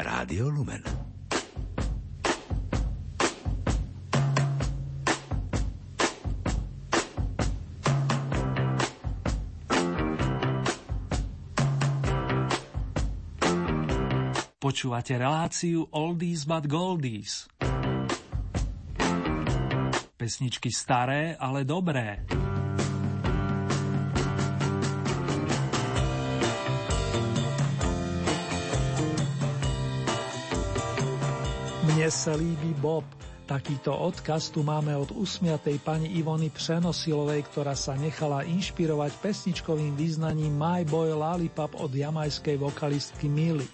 Rádio 0.00 0.48
Lumen. 0.48 0.80
Počúvate 14.56 15.20
reláciu 15.20 15.84
Oldies 15.92 16.48
but 16.48 16.64
Goldies. 16.64 17.44
Pesničky 20.16 20.72
staré, 20.72 21.36
ale 21.36 21.68
dobré. 21.68 22.45
Mne 31.96 32.12
sa 32.12 32.36
líbi 32.36 32.76
Bob. 32.76 33.08
Takýto 33.48 33.88
odkaz 33.88 34.52
tu 34.52 34.60
máme 34.60 34.92
od 34.92 35.16
usmiatej 35.16 35.80
pani 35.80 36.12
Ivony 36.20 36.52
Přenosilovej, 36.52 37.48
ktorá 37.48 37.72
sa 37.72 37.96
nechala 37.96 38.44
inšpirovať 38.44 39.16
pesničkovým 39.16 39.96
význaním 39.96 40.52
My 40.60 40.84
Boy 40.84 41.16
Lollipop 41.16 41.72
od 41.80 41.88
jamajskej 41.88 42.60
vokalistky 42.60 43.32
Milly. 43.32 43.64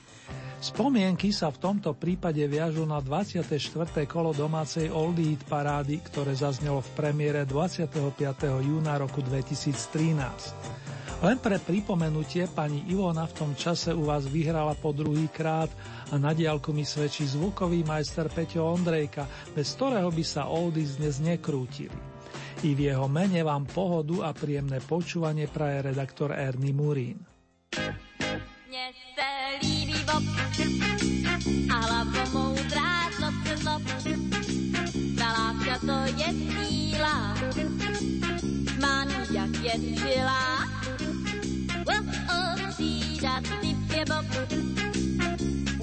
Spomienky 0.63 1.35
sa 1.35 1.51
v 1.51 1.66
tomto 1.66 1.99
prípade 1.99 2.47
viažu 2.47 2.87
na 2.87 3.03
24. 3.03 3.59
kolo 4.07 4.30
domácej 4.30 4.87
Oldie 4.95 5.35
Hit 5.35 5.43
parády, 5.51 5.99
ktoré 6.07 6.39
zaznelo 6.39 6.79
v 6.79 6.95
premiére 6.95 7.43
25. 7.43 7.91
júna 8.63 9.02
roku 9.02 9.19
2013. 9.19 10.91
Len 11.23 11.39
pre 11.39 11.55
pripomenutie, 11.62 12.51
pani 12.51 12.83
Ivona 12.91 13.30
v 13.30 13.37
tom 13.38 13.51
čase 13.55 13.95
u 13.95 14.10
vás 14.10 14.27
vyhrala 14.27 14.74
po 14.74 14.91
druhý 14.91 15.30
krát 15.30 15.71
a 16.10 16.19
na 16.19 16.35
diálku 16.35 16.74
mi 16.74 16.83
svedčí 16.83 17.23
zvukový 17.30 17.87
majster 17.87 18.27
Peťo 18.27 18.66
Ondrejka, 18.66 19.30
bez 19.55 19.79
ktorého 19.79 20.11
by 20.11 20.24
sa 20.27 20.51
oldies 20.51 20.99
dnes 20.99 21.23
nekrútili. 21.23 21.95
I 22.66 22.74
v 22.74 22.91
jeho 22.91 23.07
mene 23.07 23.38
vám 23.46 23.71
pohodu 23.71 24.27
a 24.27 24.35
príjemné 24.35 24.83
počúvanie 24.83 25.46
praje 25.46 25.95
redaktor 25.95 26.35
Ernie 26.35 26.74
Murín. 26.74 27.23
Mne 28.66 28.87
sa 29.15 29.30
líbí 29.63 30.02
bob, 30.02 30.27
a 31.71 31.77
hlavo 31.87 32.23
moudrá 32.35 33.07
zlob, 33.15 33.37
zlob. 33.63 33.83
Ta 35.15 35.29
láska 35.39 35.74
to 35.87 35.96
je 36.18 36.30
síla, 36.51 37.16
mám 38.83 39.07
jak 39.30 39.55
jen 39.63 39.83
žila. 39.95 40.62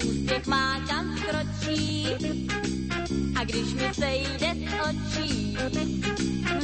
Úspěch 0.06 0.46
má 0.46 0.80
kam 0.88 1.16
skročí. 1.16 2.06
A 3.40 3.44
když 3.44 3.74
mi 3.74 3.94
sejde 3.94 4.54
z 4.54 4.72
očí, 4.88 5.56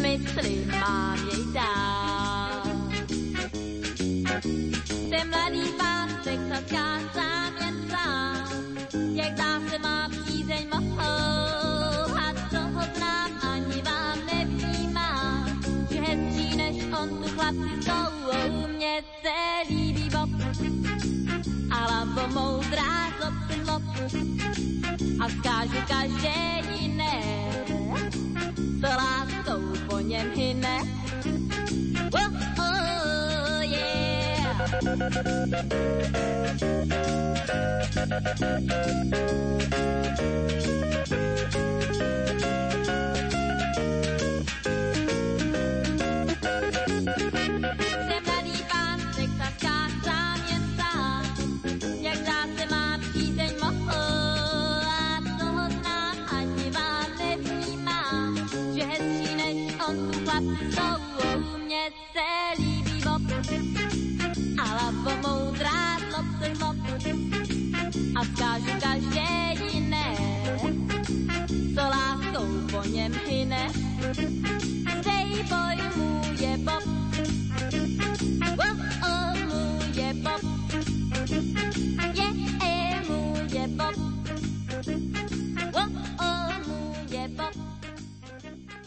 mysli 0.01 0.67
mám 0.81 1.19
jej 1.29 1.53
dál. 1.53 2.63
Jsem 5.09 5.31
mladý 5.31 5.63
pán, 5.79 6.09
texaská 6.25 7.01
sám 7.15 7.53
jen 7.61 7.91
sám, 7.91 8.77
jak 9.15 9.35
dá 9.35 9.61
se 9.71 9.79
má 9.79 10.09
přízeň 10.09 10.69
mohou. 10.75 12.17
A 12.17 12.33
toho 12.51 12.81
znám, 12.97 13.31
ani 13.43 13.83
vám 13.83 14.19
nevnímám, 14.33 15.61
že 15.91 16.01
hezčí 16.01 16.57
než 16.57 16.77
on 17.01 17.09
tu 17.09 17.29
chlapci 17.29 17.86
hlavo 22.27 22.41
moudrá 22.41 23.11
zlop, 23.19 23.35
zlop 23.65 23.83
a 25.21 25.29
skážu 25.29 25.81
každé 25.89 26.63
jiné, 26.81 27.23
co 28.81 28.87
láskou 28.87 29.63
po 29.89 29.99
něm 30.01 30.31
hyne. 30.35 30.79
Oh, 32.13 32.31
oh, 32.59 33.63
yeah. 33.63 34.57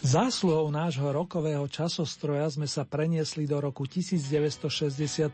Zásluhou 0.10 0.74
nášho 0.74 1.06
rokového 1.06 1.70
časostroja 1.70 2.50
sme 2.50 2.66
sa 2.66 2.82
preniesli 2.82 3.46
do 3.46 3.62
roku 3.62 3.86
1965, 3.86 5.30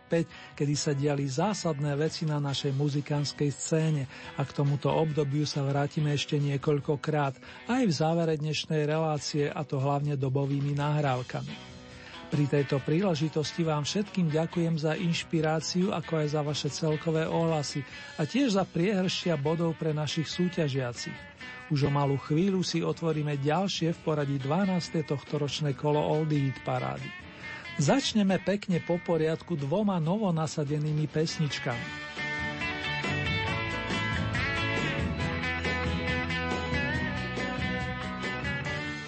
kedy 0.52 0.74
sa 0.76 0.92
diali 0.92 1.24
zásadné 1.32 1.96
veci 1.96 2.28
na 2.28 2.44
našej 2.44 2.76
muzikánskej 2.76 3.56
scéne 3.56 4.04
a 4.36 4.44
k 4.44 4.52
tomuto 4.52 4.92
obdobiu 4.92 5.48
sa 5.48 5.64
vrátime 5.64 6.12
ešte 6.12 6.36
niekoľkokrát, 6.44 7.40
aj 7.72 7.84
v 7.88 7.94
závere 7.96 8.36
dnešnej 8.36 8.84
relácie 8.84 9.48
a 9.48 9.64
to 9.64 9.80
hlavne 9.80 10.20
dobovými 10.20 10.76
nahrávkami. 10.76 11.75
Pri 12.26 12.50
tejto 12.50 12.82
príležitosti 12.82 13.62
vám 13.62 13.86
všetkým 13.86 14.34
ďakujem 14.34 14.76
za 14.82 14.98
inšpiráciu, 14.98 15.94
ako 15.94 16.26
aj 16.26 16.28
za 16.34 16.42
vaše 16.42 16.70
celkové 16.74 17.30
ohlasy 17.30 17.86
a 18.18 18.26
tiež 18.26 18.58
za 18.58 18.66
priehršia 18.66 19.38
bodov 19.38 19.78
pre 19.78 19.94
našich 19.94 20.26
súťažiacich. 20.26 21.14
Už 21.70 21.86
o 21.86 21.92
malú 21.94 22.18
chvíľu 22.18 22.66
si 22.66 22.82
otvoríme 22.82 23.38
ďalšie 23.42 23.94
v 23.94 24.00
poradí 24.02 24.38
12. 24.42 25.06
tohtoročné 25.06 25.78
kolo 25.78 26.02
Oldie 26.02 26.50
Hit 26.50 26.62
parády. 26.66 27.10
Začneme 27.78 28.42
pekne 28.42 28.82
po 28.82 28.98
poriadku 28.98 29.54
dvoma 29.60 30.02
novonasadenými 30.02 31.06
pesničkami. 31.12 32.15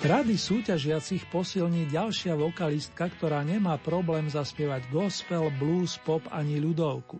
Rady 0.07 0.39
súťažiacich 0.39 1.27
posilní 1.27 1.91
ďalšia 1.91 2.39
vokalistka, 2.39 3.11
ktorá 3.11 3.43
nemá 3.43 3.75
problém 3.75 4.31
zaspievať 4.31 4.87
gospel, 4.87 5.51
blues, 5.59 5.99
pop 5.99 6.23
ani 6.31 6.63
ľudovku. 6.63 7.19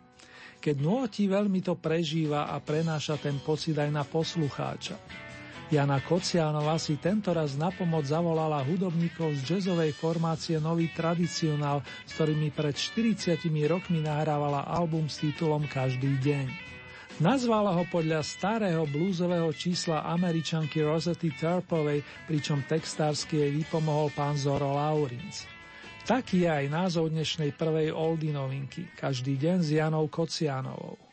Keď 0.63 0.75
nôti, 0.79 1.27
veľmi 1.27 1.59
to 1.59 1.75
prežíva 1.75 2.47
a 2.47 2.55
prenáša 2.63 3.19
ten 3.19 3.43
pocit 3.43 3.75
aj 3.75 3.91
na 3.91 4.07
poslucháča. 4.07 4.95
Jana 5.67 5.99
Kociánova 5.99 6.79
si 6.79 6.95
tentoraz 6.95 7.59
na 7.59 7.75
pomoc 7.75 8.07
zavolala 8.07 8.63
hudobníkov 8.63 9.35
z 9.43 9.59
jazzovej 9.59 9.91
formácie 9.91 10.55
Nový 10.63 10.87
tradicionál, 10.95 11.83
s 12.07 12.16
ktorými 12.16 12.55
pred 12.55 12.72
40 12.72 13.35
rokmi 13.67 13.99
nahrávala 13.99 14.63
album 14.63 15.11
s 15.11 15.19
titulom 15.19 15.67
Každý 15.67 16.23
deň. 16.23 16.77
Nazvala 17.17 17.73
ho 17.73 17.81
podľa 17.90 18.22
starého 18.22 18.85
blúzového 18.85 19.49
čísla 19.49 20.05
američanky 20.05 20.85
Rosety 20.85 21.34
Turpovej, 21.34 22.05
pričom 22.29 22.61
textársky 22.69 23.41
jej 23.41 23.52
vypomohol 23.58 24.14
pán 24.14 24.37
Zoro 24.37 24.78
Laurins. 24.78 25.49
Taký 26.05 26.46
je 26.46 26.49
aj 26.61 26.66
názov 26.69 27.09
dnešnej 27.09 27.58
prvej 27.58 27.90
oldy 27.90 28.29
novinky, 28.29 28.93
každý 28.93 29.34
deň 29.34 29.58
s 29.66 29.69
Janou 29.73 30.05
Kocianovou. 30.14 31.06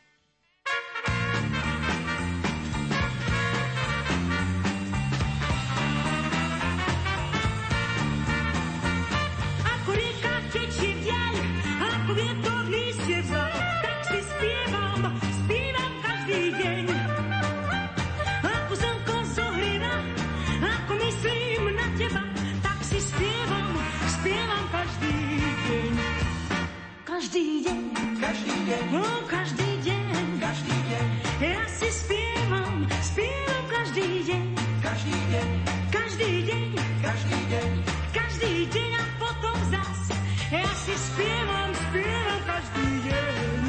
Každý 27.35 27.67
deň, 27.67 27.81
každý 28.23 28.55
deň, 28.63 28.85
no 28.95 29.03
každý 29.27 29.67
deň, 29.83 30.07
každý 30.39 30.77
deň, 30.87 31.07
ja 31.43 31.67
si 31.67 31.91
spievam, 31.91 32.87
spievam 33.03 33.65
každý 33.75 34.07
deň, 34.23 34.45
každý 34.79 35.19
deň, 35.35 35.49
každý 35.91 36.31
deň, 36.47 36.69
každý 37.03 37.39
deň, 37.51 37.71
každý 38.15 38.53
deň 38.71 38.91
a 38.95 39.05
potom 39.19 39.57
zas, 39.67 40.15
ja 40.47 40.63
si 40.79 40.95
spievam, 40.95 41.75
spievam 41.75 42.41
každý 42.47 42.87
deň. 43.03 43.67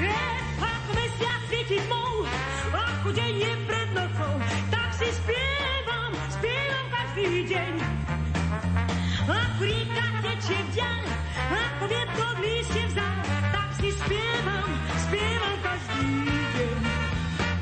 Je, 0.00 0.22
ako 0.56 0.90
mesiac 0.96 1.40
svieti 1.52 1.78
tmou, 1.84 2.24
ako 2.72 3.08
deň 3.12 3.32
je 3.44 3.52
pred 3.68 3.88
nocou, 3.92 4.40
tak 4.72 4.88
si 4.96 5.08
spievam, 5.12 6.16
spievam 6.32 6.86
každý 6.88 7.44
deň. 7.44 7.72
Ako 9.28 9.62
tečie 10.46 10.62
v 10.62 10.70
ďal, 10.78 11.02
ako 11.50 11.84
vietor 11.90 12.34
líšie 12.38 12.84
vzal, 12.94 13.18
tak 13.50 13.68
si 13.82 13.90
spievam 13.98 15.56
každý 15.58 16.06
deň. 16.54 16.78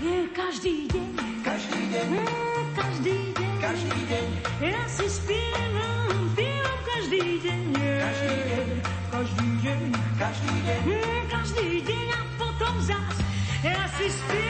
Je 0.05 0.19
každý 0.37 0.75
deň, 0.93 1.09
každý 1.41 1.81
deň, 1.89 2.07
mm, 2.13 2.65
každý 2.77 3.17
deň, 3.41 3.53
každý 3.65 4.01
deň, 4.05 4.27
ja 4.69 4.83
si 4.85 5.07
každý 6.85 7.25
deň. 7.41 7.61
Je, 7.73 7.95
Každý 8.05 8.37
deň. 8.53 8.69
každý 9.09 9.49
deň, 9.65 9.81
každý 10.21 10.55
deň, 10.69 10.81
mm, 10.85 11.23
každý 11.33 11.69
deň 11.89 12.07
a 12.13 12.21
potom 12.37 12.75
zas, 12.85 13.17
ja 13.65 13.81
si 13.97 14.13
spievam, 14.13 14.44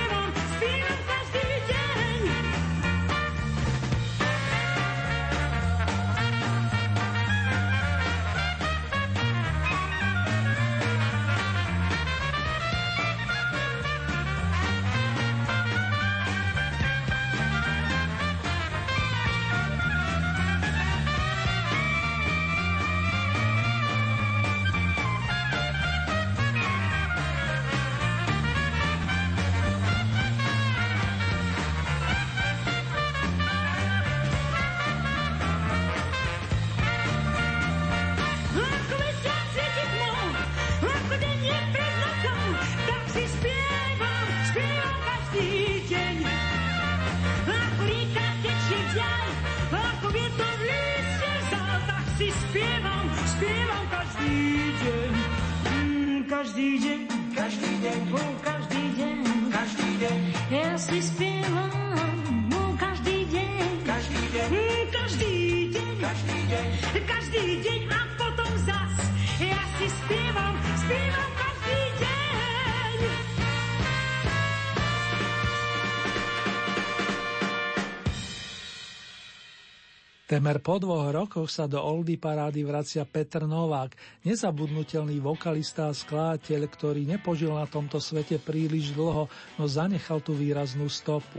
Temer 80.34 80.58
po 80.58 80.82
dvoch 80.82 81.14
rokoch 81.14 81.46
sa 81.46 81.70
do 81.70 81.78
Oldy 81.78 82.18
parády 82.18 82.66
vracia 82.66 83.06
Petr 83.06 83.46
Novák, 83.46 83.94
nezabudnutelný 84.26 85.22
vokalista 85.22 85.86
a 85.86 85.94
skladateľ, 85.94 86.66
ktorý 86.74 87.06
nepožil 87.06 87.54
na 87.54 87.70
tomto 87.70 88.02
svete 88.02 88.42
príliš 88.42 88.90
dlho, 88.98 89.30
no 89.30 89.64
zanechal 89.70 90.18
tú 90.18 90.34
výraznú 90.34 90.90
stopu. 90.90 91.38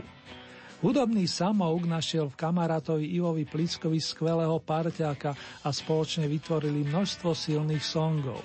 Hudobný 0.80 1.28
samouk 1.28 1.84
našiel 1.84 2.32
v 2.32 2.40
kamarátovi 2.40 3.04
Ivovi 3.20 3.44
Plickovi 3.44 4.00
skvelého 4.00 4.56
parťáka 4.64 5.36
a 5.60 5.68
spoločne 5.68 6.24
vytvorili 6.24 6.88
množstvo 6.88 7.36
silných 7.36 7.84
songov. 7.84 8.40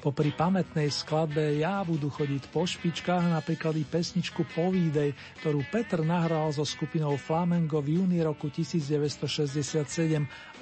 Popri 0.00 0.34
pamätnej 0.34 0.90
skladbe 0.90 1.58
Ja 1.58 1.84
budú 1.86 2.10
chodiť 2.10 2.50
po 2.50 2.66
špičkách 2.66 3.30
napríklad 3.30 3.78
i 3.78 3.84
pesničku 3.86 4.42
Povídej, 4.54 5.14
ktorú 5.42 5.62
Petr 5.70 6.02
nahral 6.02 6.50
so 6.50 6.66
skupinou 6.66 7.14
Flamengo 7.20 7.78
v 7.78 8.02
júni 8.02 8.22
roku 8.24 8.50
1967 8.50 9.86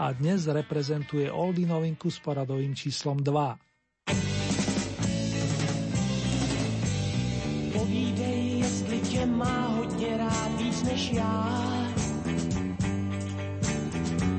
a 0.01 0.07
dnes 0.13 0.51
reprezentuje 0.51 1.31
Oldy 1.33 1.65
novinku 1.65 2.11
s 2.13 2.19
poradovým 2.21 2.77
číslom 2.77 3.21
2. 3.21 3.57
Povídej, 7.73 8.59
jestli 8.59 8.97
tě 9.01 9.27
má 9.27 9.69
hodně 9.69 10.17
rád 10.17 10.51
víc 10.59 10.83
než 10.83 11.11
já. 11.13 11.63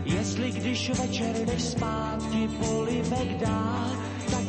Jestli 0.05 0.51
když 0.51 0.89
večer 0.89 1.35
jdeš 1.45 1.61
spát 1.61 2.17
ti 2.31 2.47
polibek 2.47 3.37
dá, 3.37 3.91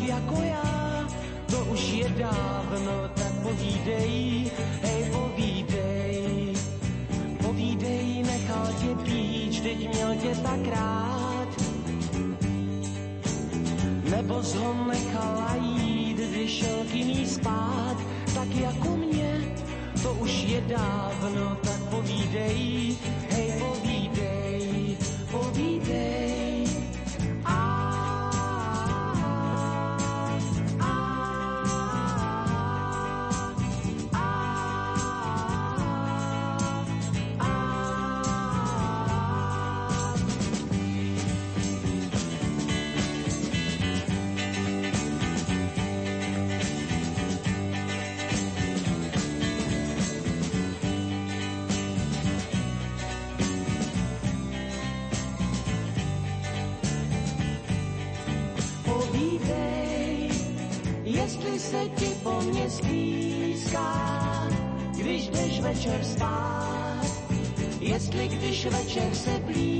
jako 0.08 0.42
já, 0.42 1.08
to 1.50 1.64
už 1.64 1.88
je 1.92 2.08
dávno, 2.08 3.08
tak 3.14 3.32
povídej, 3.42 4.50
hej 4.82 5.10
povídej. 5.10 6.54
Povídej, 7.42 8.22
nechal 8.22 8.66
tě 8.80 9.04
pít, 9.04 9.62
teď 9.62 9.94
měl 9.94 10.14
tě 10.16 10.34
tak 10.42 10.60
rád. 10.66 11.48
Nebo 14.10 14.34
ho 14.34 14.84
nechala 14.88 15.56
jít, 15.60 16.16
když 16.16 16.58
šel 16.58 16.84
k 16.90 16.94
jiný 16.94 17.26
spát, 17.26 17.96
tak 18.34 18.48
jako 18.54 18.96
mě, 18.96 19.54
to 20.02 20.12
už 20.12 20.30
je 20.42 20.60
dávno, 20.60 21.56
tak 21.62 21.80
povídej, 21.90 22.96
stýská, 62.70 64.48
když 64.98 65.28
jdeš 65.28 65.60
večer 65.60 66.04
spát. 66.04 67.06
Jestli 67.80 68.28
když 68.28 68.66
večer 68.66 69.14
se 69.14 69.30
blízká, 69.30 69.73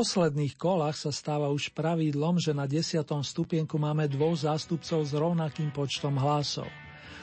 posledných 0.00 0.56
kolách 0.56 0.96
sa 0.96 1.12
stáva 1.12 1.52
už 1.52 1.76
pravidlom, 1.76 2.40
že 2.40 2.56
na 2.56 2.64
desiatom 2.64 3.20
stupienku 3.20 3.76
máme 3.76 4.08
dvoch 4.08 4.32
zástupcov 4.32 5.04
s 5.04 5.12
rovnakým 5.12 5.68
počtom 5.76 6.16
hlasov. 6.16 6.64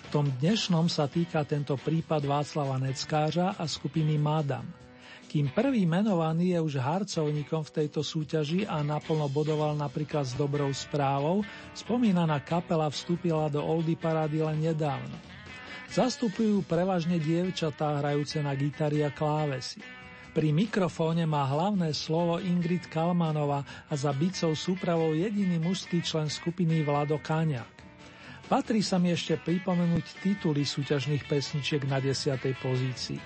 V 0.05 0.09
tom 0.13 0.29
dnešnom 0.37 0.85
sa 0.85 1.09
týka 1.09 1.41
tento 1.41 1.73
prípad 1.73 2.21
Václava 2.29 2.77
Neckářa 2.77 3.57
a 3.57 3.65
skupiny 3.65 4.21
Madam. 4.21 4.69
Kým 5.25 5.49
prvý 5.57 5.89
menovaný 5.89 6.53
je 6.53 6.59
už 6.61 6.77
harcovníkom 6.77 7.65
v 7.65 7.73
tejto 7.81 8.05
súťaži 8.05 8.69
a 8.69 8.85
naplno 8.85 9.25
bodoval 9.25 9.73
napríklad 9.73 10.29
s 10.29 10.37
dobrou 10.37 10.69
správou, 10.69 11.41
spomínaná 11.73 12.45
kapela 12.45 12.93
vstúpila 12.93 13.49
do 13.49 13.57
Oldy 13.57 13.97
Parady 13.97 14.45
len 14.45 14.61
nedávno. 14.61 15.17
Zastupujú 15.89 16.61
prevažne 16.69 17.17
dievčatá 17.17 17.97
hrajúce 18.05 18.37
na 18.37 18.53
gitary 18.53 19.01
a 19.01 19.09
klávesy. 19.09 19.81
Pri 20.37 20.53
mikrofóne 20.53 21.25
má 21.25 21.49
hlavné 21.49 21.89
slovo 21.97 22.37
Ingrid 22.37 22.85
Kalmanova 22.93 23.65
a 23.89 23.93
za 23.97 24.13
bicou 24.13 24.53
súpravou 24.53 25.17
jediný 25.17 25.57
mužský 25.57 26.05
člen 26.05 26.29
skupiny 26.29 26.85
Vlado 26.85 27.17
Kaňák. 27.17 27.73
Patrí 28.45 28.85
sa 28.85 29.01
mi 29.01 29.09
ešte 29.09 29.33
pripomenúť 29.41 30.21
tituly 30.21 30.61
súťažných 30.61 31.25
pesničiek 31.25 31.81
na 31.89 31.97
10. 31.97 32.37
pozícii. 32.61 33.17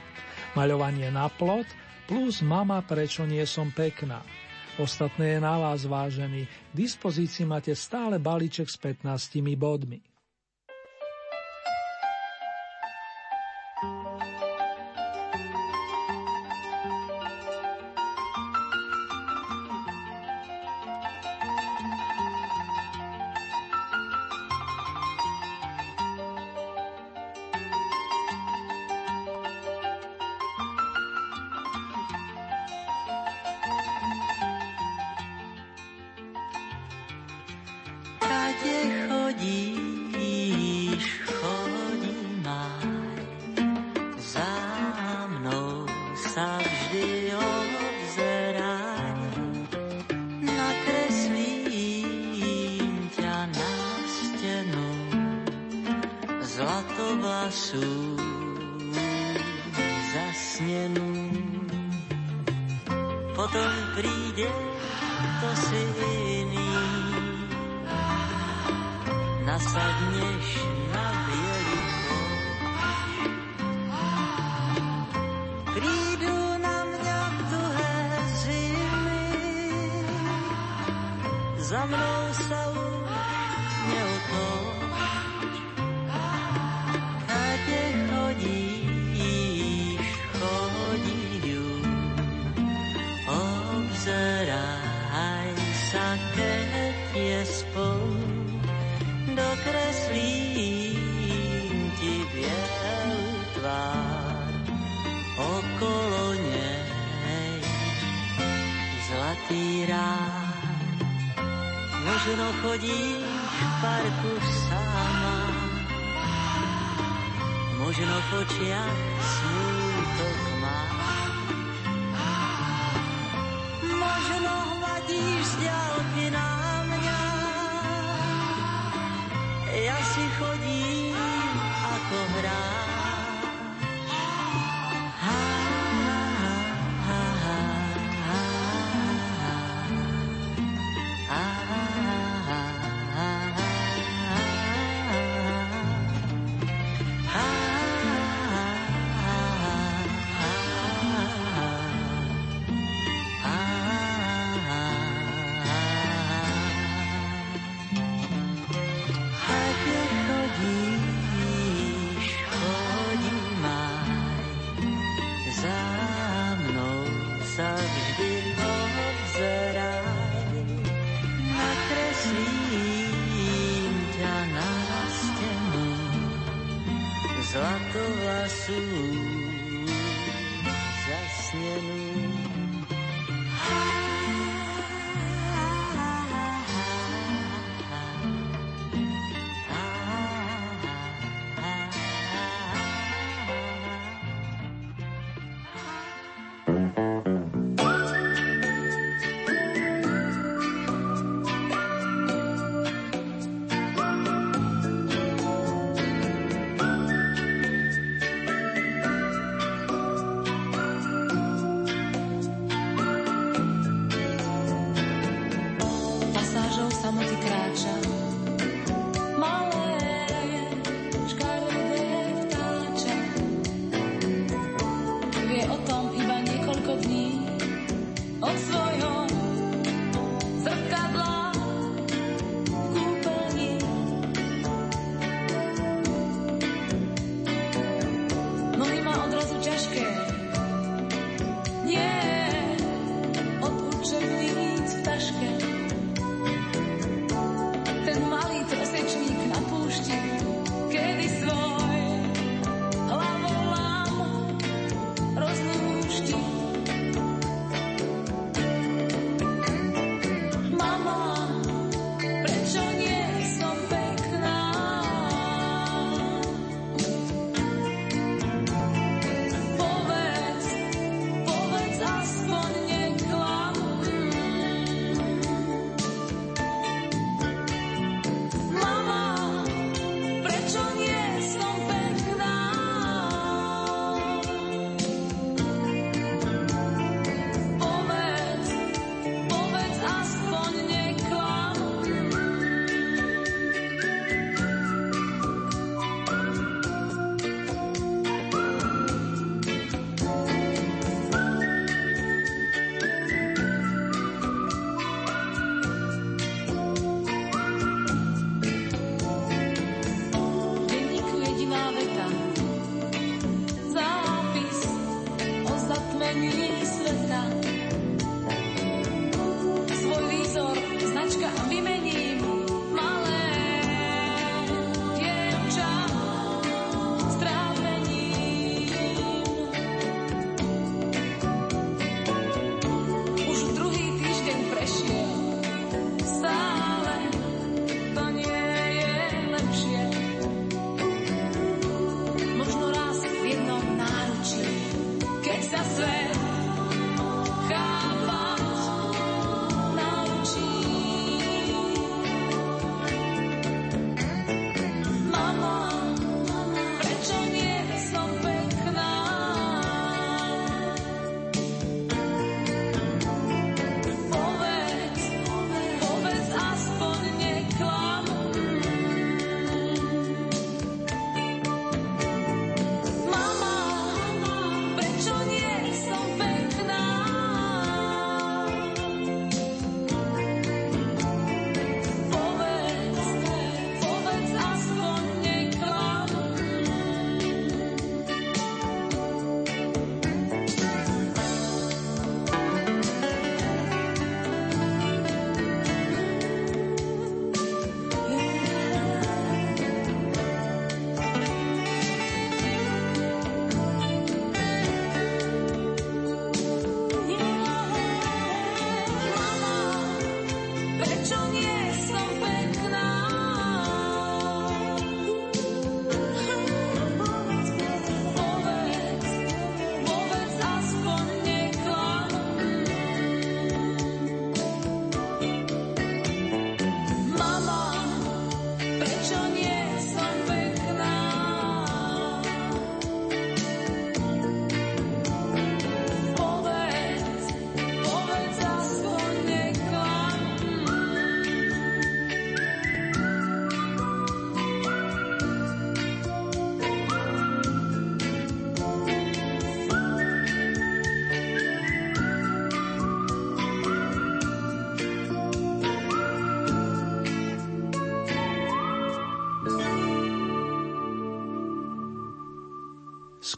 Maľovanie 0.56 1.12
na 1.12 1.27
plot, 1.27 1.68
plus 2.08 2.39
Mama, 2.39 2.80
prečo 2.80 3.27
nie 3.27 3.44
som 3.44 3.75
pekná. 3.75 4.24
Ostatné 4.80 5.36
je 5.36 5.39
na 5.44 5.60
vás, 5.60 5.84
vážený. 5.84 6.48
K 6.48 6.72
dispozícii 6.72 7.44
máte 7.44 7.75
stále 7.75 8.24
balíček 8.24 8.72
s 8.72 8.80
15 8.80 9.03
bodmi. 9.60 10.00
sa 46.32 46.64
vždy 46.64 47.36
obzerám, 47.36 49.20
nakreslím 50.40 51.68
ťa 53.12 53.52
na 53.52 53.76
stenu 54.08 54.88
zlatovlasú 56.40 58.16
zasnenú. 60.16 61.12
Potom 63.36 63.72
príde 64.00 64.48
to 65.44 65.50
si 65.68 65.84
iný, 66.48 66.72
nasadneš 69.44 70.48
I'm 81.74 81.94
an 81.94 82.01
old 82.01 82.36
soul 82.36 82.71
možno 112.22 112.54
chodíš 112.62 113.25
v 113.50 113.72
parku 113.82 114.34
sama. 114.70 115.38
Možno 117.82 118.13
v 118.13 118.30
očiach 118.46 119.01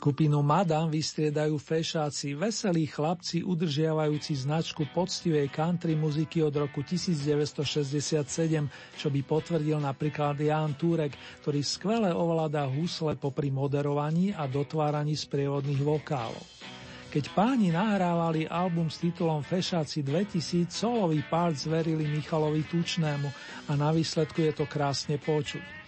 Skupinu 0.03 0.43
Madam 0.43 0.91
vystriedajú 0.91 1.55
fešáci, 1.55 2.35
veselí 2.35 2.91
chlapci 2.91 3.39
udržiavajúci 3.39 4.35
značku 4.35 4.83
poctivej 4.91 5.47
country 5.47 5.95
muziky 5.95 6.43
od 6.43 6.51
roku 6.51 6.83
1967, 6.83 8.27
čo 8.99 9.07
by 9.07 9.21
potvrdil 9.23 9.79
napríklad 9.79 10.35
Jan 10.43 10.75
Turek, 10.75 11.15
ktorý 11.39 11.63
skvele 11.63 12.11
ovláda 12.11 12.67
husle 12.67 13.15
popri 13.15 13.47
moderovaní 13.47 14.35
a 14.35 14.43
dotváraní 14.43 15.15
sprievodných 15.15 15.79
vokálov. 15.79 16.43
Keď 17.07 17.23
páni 17.31 17.71
nahrávali 17.71 18.43
album 18.43 18.91
s 18.91 18.99
titulom 18.99 19.39
Fešáci 19.39 20.03
2000, 20.03 20.67
solový 20.67 21.23
part 21.31 21.55
zverili 21.55 22.11
Michalovi 22.11 22.67
Tučnému 22.67 23.31
a 23.71 23.79
na 23.79 23.95
výsledku 23.95 24.43
je 24.43 24.51
to 24.51 24.67
krásne 24.67 25.15
počuť. 25.15 25.82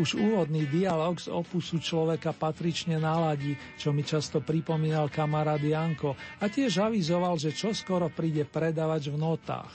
Už 0.00 0.16
úvodný 0.16 0.68
dialog 0.68 1.16
z 1.16 1.32
opusu 1.32 1.80
človeka 1.80 2.32
patrične 2.36 3.00
naladí, 3.00 3.54
čo 3.76 3.92
mi 3.92 4.02
často 4.02 4.42
pripomínal 4.42 5.12
kamarát 5.12 5.60
Janko 5.60 6.16
a 6.40 6.44
tiež 6.48 6.84
avizoval, 6.84 7.36
že 7.36 7.54
čoskoro 7.54 8.08
príde 8.10 8.44
predavač 8.48 9.08
v 9.12 9.16
notách. 9.20 9.72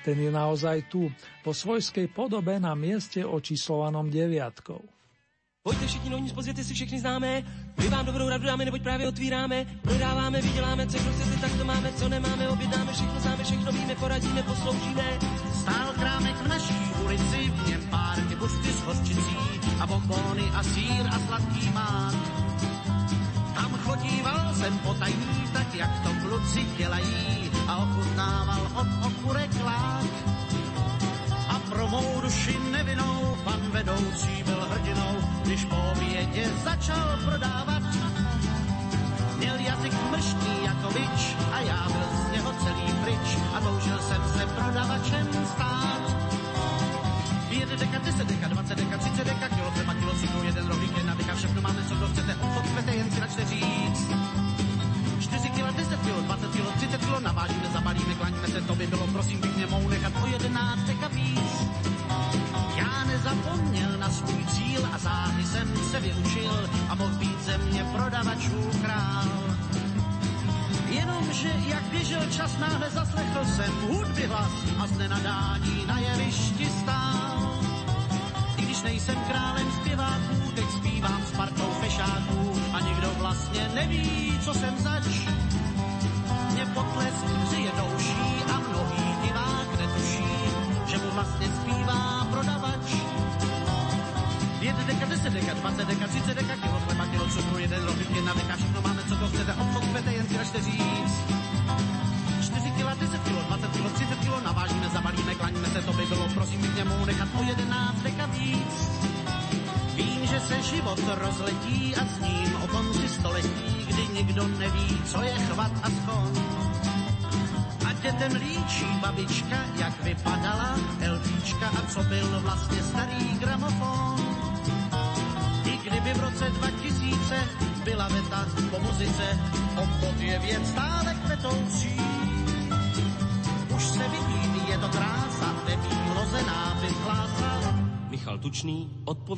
Ten 0.00 0.16
je 0.16 0.32
naozaj 0.32 0.88
tu, 0.88 1.12
po 1.44 1.52
svojskej 1.52 2.08
podobe 2.08 2.56
na 2.56 2.72
mieste 2.72 3.20
očíslovanom 3.20 4.08
deviatkou. 4.08 4.99
Pojďte 5.62 5.86
všichni 5.86 6.10
novní, 6.10 6.30
pozvěte 6.30 6.64
si 6.64 6.74
všechny 6.74 7.00
známé, 7.00 7.42
my 7.78 7.88
vám 7.88 8.06
dobrou 8.06 8.28
radu 8.28 8.44
dáme, 8.44 8.64
neboť 8.64 8.82
právě 8.82 9.08
otvíráme, 9.08 9.66
prodáváme, 9.82 10.42
vyděláme, 10.42 10.86
co 10.86 10.98
kdo 10.98 11.12
chcete, 11.12 11.36
tak 11.40 11.52
to 11.58 11.64
máme, 11.64 11.92
co 11.92 12.08
nemáme, 12.08 12.48
objednáme, 12.48 12.92
všechno 12.92 13.20
známe, 13.20 13.44
všechno 13.44 13.72
víme, 13.72 13.94
poradíme, 13.94 14.42
posloužíme. 14.42 15.04
Stál 15.60 15.92
krámek 15.98 16.36
v 16.36 16.48
naší 16.48 16.74
ulici, 17.04 17.50
v 17.50 17.68
něm 17.68 17.80
pár 17.90 18.20
busty 18.20 18.72
s 18.72 18.82
hořčicí 18.82 19.36
a 19.80 19.86
bombóny 19.86 20.42
a 20.54 20.62
sír 20.62 21.06
a 21.10 21.18
sladký 21.26 21.70
mák. 21.70 22.14
Tam 23.54 23.78
chodíval 23.78 24.54
jsem 24.54 24.78
potají, 24.78 25.14
tak 25.52 25.74
jak 25.74 25.90
to 26.02 26.28
kluci 26.28 26.66
dělají 26.78 27.50
a 27.68 27.76
ochutnával 27.76 28.70
od 28.74 29.06
okurek 29.06 29.50
lák 29.64 30.39
pro 31.70 31.88
mou 31.88 32.20
duši 32.20 32.58
nevinou 32.70 33.36
pan 33.44 33.60
vedoucí 33.70 34.42
byl 34.44 34.60
hrdinou, 34.70 35.14
když 35.42 35.64
po 35.64 35.76
obědě 35.92 36.50
začal 36.64 37.18
prodávat. 37.24 37.82
Měl 39.38 39.56
jazyk 39.58 39.92
mrštý 40.10 40.64
jako 40.64 40.90
bič 40.92 41.36
a 41.52 41.60
já 41.60 41.88
byl 41.88 42.08
z 42.26 42.32
něho 42.32 42.52
celý 42.52 42.92
pryč 43.02 43.38
a 43.54 43.60
toužil 43.60 43.98
jsem 43.98 44.22
se 44.36 44.46
prodavačem 44.46 45.28
stát. 45.54 46.02
Pět 47.48 47.68
deka, 47.68 47.98
deset 47.98 48.26
deka, 48.26 48.48
dvacet 48.48 48.78
deka, 48.78 48.98
třicet 48.98 49.24
deka, 49.24 49.48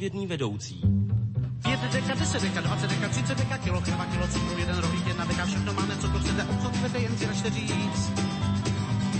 odpovědný 0.02 0.26
vedoucí. 0.26 0.80
5 1.62 1.80
deka, 1.92 2.14
10 2.14 2.42
deka, 2.42 2.60
20 2.60 2.90
deka, 2.90 3.08
30 3.08 3.38
deka, 3.38 3.58
kilo 3.58 3.80
chleba, 3.80 4.04
kilo 4.06 4.28
cukru, 4.28 4.58
jeden 4.58 4.78
rohlík, 4.78 5.06
jedna 5.06 5.24
deka, 5.24 5.46
všechno 5.46 5.72
máme, 5.72 5.96
co 5.96 6.08
to 6.08 6.18
chcete, 6.18 6.42
obchod 6.42 6.76
chcete, 6.76 6.98
jen 6.98 7.18
si 7.18 7.26
račte 7.26 7.50
říct. 7.50 8.10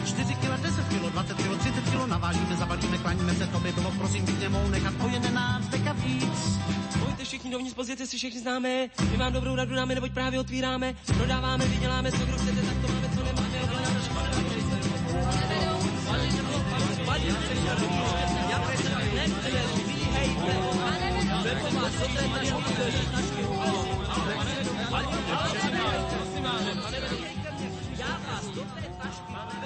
4 0.06 0.34
kilo, 0.34 0.56
10 0.56 0.88
kilo, 0.88 1.10
20 1.10 1.36
kilo, 1.36 1.56
30 1.56 1.90
kilo, 1.90 2.06
navážíme, 2.06 2.56
zabalíme, 2.56 2.98
klaníme 2.98 3.34
se, 3.34 3.46
to 3.46 3.60
by 3.60 3.72
bylo, 3.72 3.90
prosím, 3.90 4.24
bych 4.24 4.40
němou 4.40 4.68
nechat 4.68 4.94
o 5.04 5.08
11 5.08 5.68
deka 5.68 5.92
víc. 5.92 6.58
Pojďte 7.04 7.24
všichni 7.24 7.50
dovnitř, 7.50 7.74
pozvěte 7.74 8.06
si 8.06 8.16
všechny 8.16 8.40
známé, 8.40 8.88
my 9.10 9.16
vám 9.16 9.32
dobrou 9.32 9.56
radu 9.56 9.74
dáme, 9.74 9.94
neboť 9.94 10.12
právě 10.12 10.40
otvíráme, 10.40 10.94
prodáváme, 11.06 11.64
vyděláme, 11.66 12.12
co 12.12 12.26
kdo 12.26 12.38
chcete, 12.38 12.62
tak 12.62 12.76
to 12.82 12.92
máme, 12.92 13.08
co 13.14 13.24
nemáme, 13.24 13.58
objednáme, 13.62 14.00
všechno 14.00 14.32
Spávnik 29.12 29.61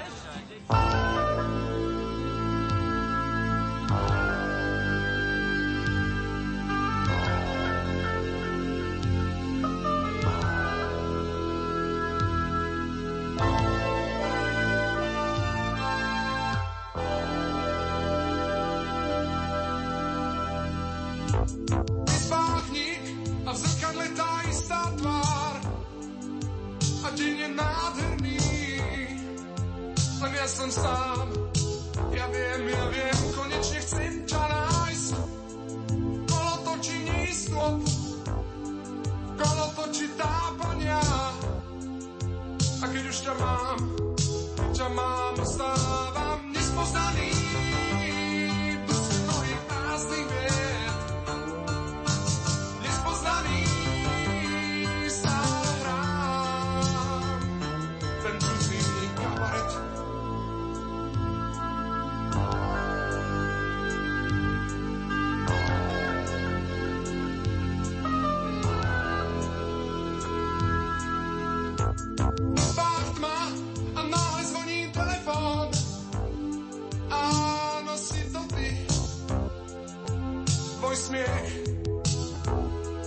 Ťa 43.17 43.35
mám, 43.41 43.79
ťa 44.77 44.89
mám, 44.93 45.35
stávam 45.41 46.41
nespoznaný. 46.53 47.36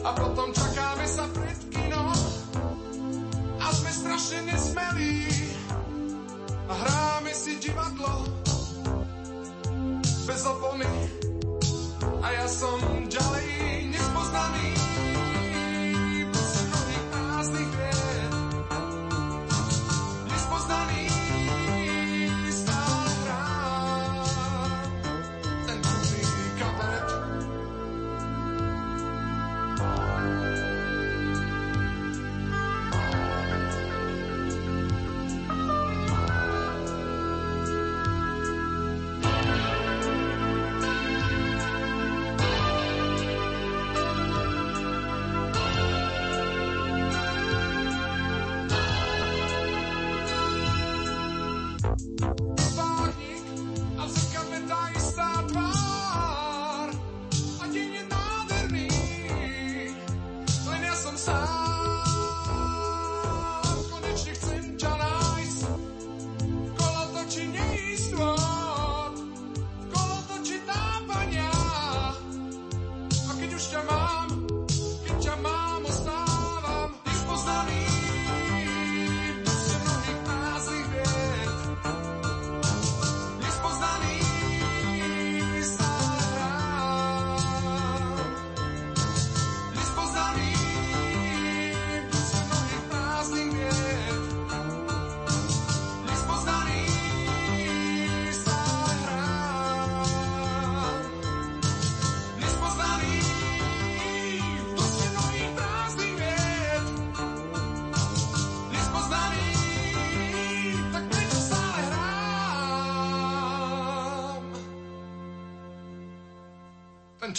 a 0.10 0.12
potom 0.18 0.50
čakáme 0.50 1.06
sa 1.06 1.30
pred 1.30 1.60
kino. 1.70 2.10
A 3.62 3.66
sme 3.70 3.92
strašne 3.94 4.40
nesmelí 4.50 5.30
a 6.66 6.74
hráme 6.74 7.30
si 7.30 7.62
divadlo. 7.62 8.26
Bez 10.26 10.42
opony. 10.50 10.90
A 12.26 12.28
ja 12.34 12.48
som 12.50 12.82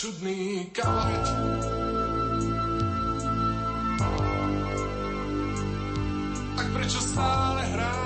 čudný 0.01 0.65
kabaret. 0.73 1.29
Tak 6.57 6.67
prečo 6.73 7.01
stále 7.05 7.61
hrám? 7.77 8.01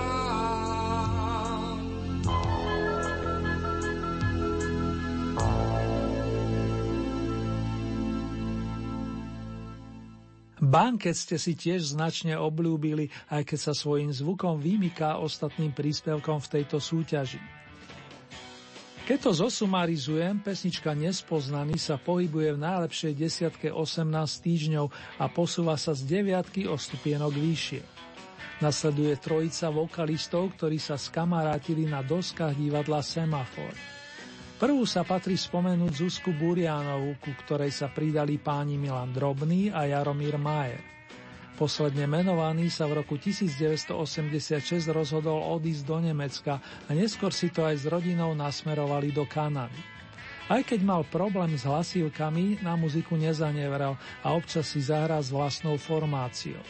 Banket 10.59 11.15
ste 11.15 11.39
si 11.39 11.55
tiež 11.55 11.95
značne 11.95 12.35
obľúbili, 12.35 13.07
aj 13.31 13.47
keď 13.47 13.71
sa 13.71 13.73
svojím 13.79 14.11
zvukom 14.11 14.59
vymyká 14.59 15.23
ostatným 15.23 15.71
príspevkom 15.71 16.43
v 16.43 16.51
tejto 16.59 16.83
súťaži. 16.83 17.54
Keď 19.05 19.21
to 19.21 19.37
zosumarizujem, 19.37 20.41
pesnička 20.41 20.97
Nespoznaný 20.97 21.77
sa 21.77 22.01
pohybuje 22.01 22.57
v 22.57 22.63
najlepšej 22.65 23.13
desiatke 23.13 23.69
18 23.69 24.01
týždňov 24.41 24.89
a 25.21 25.29
posúva 25.29 25.77
sa 25.77 25.93
z 25.93 26.09
deviatky 26.09 26.65
o 26.65 26.81
stupienok 26.81 27.37
vyššie. 27.37 27.85
Nasleduje 28.65 29.13
trojica 29.21 29.69
vokalistov, 29.69 30.57
ktorí 30.57 30.81
sa 30.81 30.97
skamarátili 30.97 31.85
na 31.85 32.01
doskách 32.01 32.57
divadla 32.57 33.05
Semafor. 33.05 33.77
Prvú 34.57 34.89
sa 34.89 35.05
patrí 35.05 35.37
spomenúť 35.37 35.93
Zuzku 35.93 36.33
Burianovú, 36.33 37.21
ku 37.21 37.37
ktorej 37.45 37.77
sa 37.77 37.93
pridali 37.93 38.41
páni 38.41 38.81
Milan 38.81 39.13
Drobný 39.13 39.69
a 39.69 39.85
Jaromír 39.85 40.41
Majer. 40.41 40.81
Posledne 41.55 42.11
menovaný 42.11 42.67
sa 42.67 42.91
v 42.91 42.99
roku 42.99 43.15
1986 43.15 44.91
rozhodol 44.91 45.39
odísť 45.55 45.83
do 45.87 46.03
Nemecka 46.03 46.59
a 46.59 46.91
neskôr 46.91 47.31
si 47.31 47.47
to 47.47 47.63
aj 47.63 47.79
s 47.79 47.85
rodinou 47.87 48.35
nasmerovali 48.35 49.15
do 49.15 49.23
Kanady. 49.23 49.79
Aj 50.51 50.61
keď 50.61 50.83
mal 50.83 51.07
problém 51.09 51.55
s 51.55 51.63
hlasívkami, 51.63 52.61
na 52.61 52.75
muziku 52.75 53.15
nezanevrel 53.15 53.97
a 54.27 54.29
občas 54.35 54.67
si 54.67 54.83
zahrá 54.83 55.23
s 55.23 55.31
vlastnou 55.31 55.79
formáciou. 55.79 56.61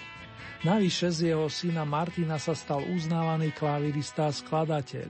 Navyše 0.62 1.08
z 1.10 1.18
jeho 1.32 1.48
syna 1.48 1.88
Martina 1.88 2.36
sa 2.36 2.52
stal 2.52 2.84
uznávaný 2.84 3.56
klavirista 3.56 4.28
a 4.28 4.36
skladateľ. 4.36 5.08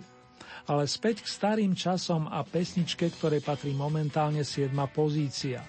Ale 0.65 0.89
späť 0.89 1.27
k 1.27 1.29
starým 1.29 1.77
časom 1.77 2.25
a 2.31 2.41
pesničke, 2.47 3.11
ktorej 3.21 3.45
patrí 3.45 3.77
momentálne 3.77 4.47
7. 4.47 4.73
pozícia. 4.89 5.61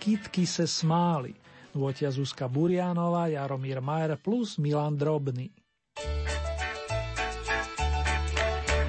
Kitky 0.00 0.42
se 0.42 0.66
smáli. 0.66 1.36
Nôtia 1.74 2.10
Zuzka 2.10 2.48
Burianová, 2.50 3.26
Jaromír 3.30 3.80
Majer 3.80 4.18
plus 4.18 4.58
Milan 4.58 4.96
Drobný. 4.96 5.50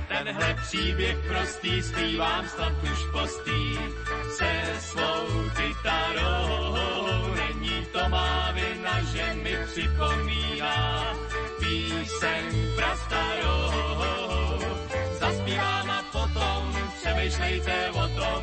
Tenhle 0.08 0.56
příběh 0.62 1.18
prostý 1.28 1.82
zpívám 1.82 2.48
snad 2.48 2.74
už 2.84 3.00
postý 3.12 3.62
se 4.38 4.52
svou 4.80 5.26
kytarou. 5.58 7.36
Není 7.36 7.86
to 7.94 8.10
má 8.10 8.52
vina, 8.52 9.04
že 9.04 9.34
mi 9.34 9.58
připomíná 9.66 11.14
píseň 11.60 12.46
prastarou. 12.76 13.72
Zaspívám 15.20 15.90
a 15.90 16.04
potom 16.12 16.74
přemýšlejte 16.98 17.92
o 17.92 18.08
tom, 18.08 18.42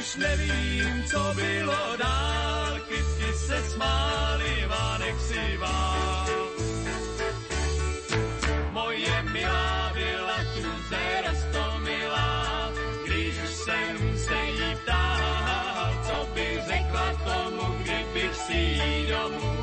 už 0.00 0.16
nevím, 0.16 1.04
co 1.10 1.32
bylo 1.34 1.96
dál, 1.98 2.80
kytky 2.88 3.32
se 3.46 3.62
smály, 3.62 4.66
vánek 4.68 5.20
si 5.20 5.56
vál. 5.56 6.26
Moje 8.72 9.22
milá 9.22 9.92
byla 9.94 10.38
tu 10.54 10.68
roztomilá, 11.26 12.72
když 13.06 13.34
jsem 13.48 14.18
se 14.18 14.36
jí 14.36 14.76
ptal, 14.82 15.92
co 16.06 16.28
by 16.34 16.58
řekla 16.66 17.12
tomu, 17.24 17.74
kdybych 17.82 18.34
si 18.34 18.56
jí 18.56 19.06
domů 19.06 19.59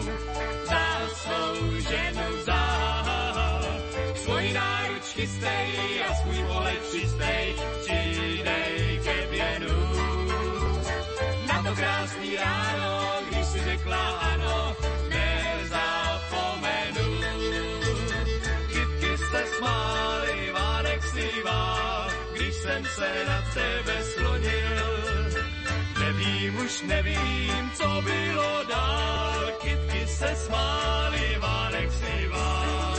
nevím, 26.84 27.72
co 27.74 28.02
bylo 28.02 28.63
dál, 28.70 29.52
kytky 29.62 30.08
se 30.08 30.36
smály, 30.36 31.38
Vánek 31.40 31.92
zpíval. 31.92 32.96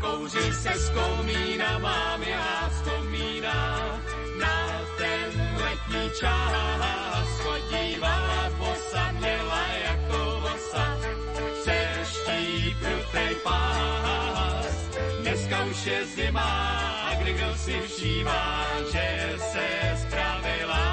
Kouří 0.00 0.52
se 0.52 0.70
z 0.78 0.90
komína, 0.90 1.78
mám 1.78 2.22
já 2.22 2.70
vzpomínám 2.70 4.02
na 4.40 4.80
ten 4.98 5.56
letní 5.62 6.10
čas, 6.20 7.26
chodívá 7.42 8.50
bosa, 8.58 9.12
měla 9.12 9.66
jako 9.84 10.42
osa, 10.54 10.98
přeštípil 11.62 13.04
tej 13.12 13.34
pás. 13.34 14.88
Dneska 15.20 15.64
už 15.64 15.86
je 15.86 16.06
zima, 16.06 16.50
a 17.10 17.14
kdy 17.14 17.32
kdo 17.32 17.54
si 17.54 17.80
všímá, 17.80 18.66
že 18.92 19.34
se 19.52 19.96
spravila 20.02 20.89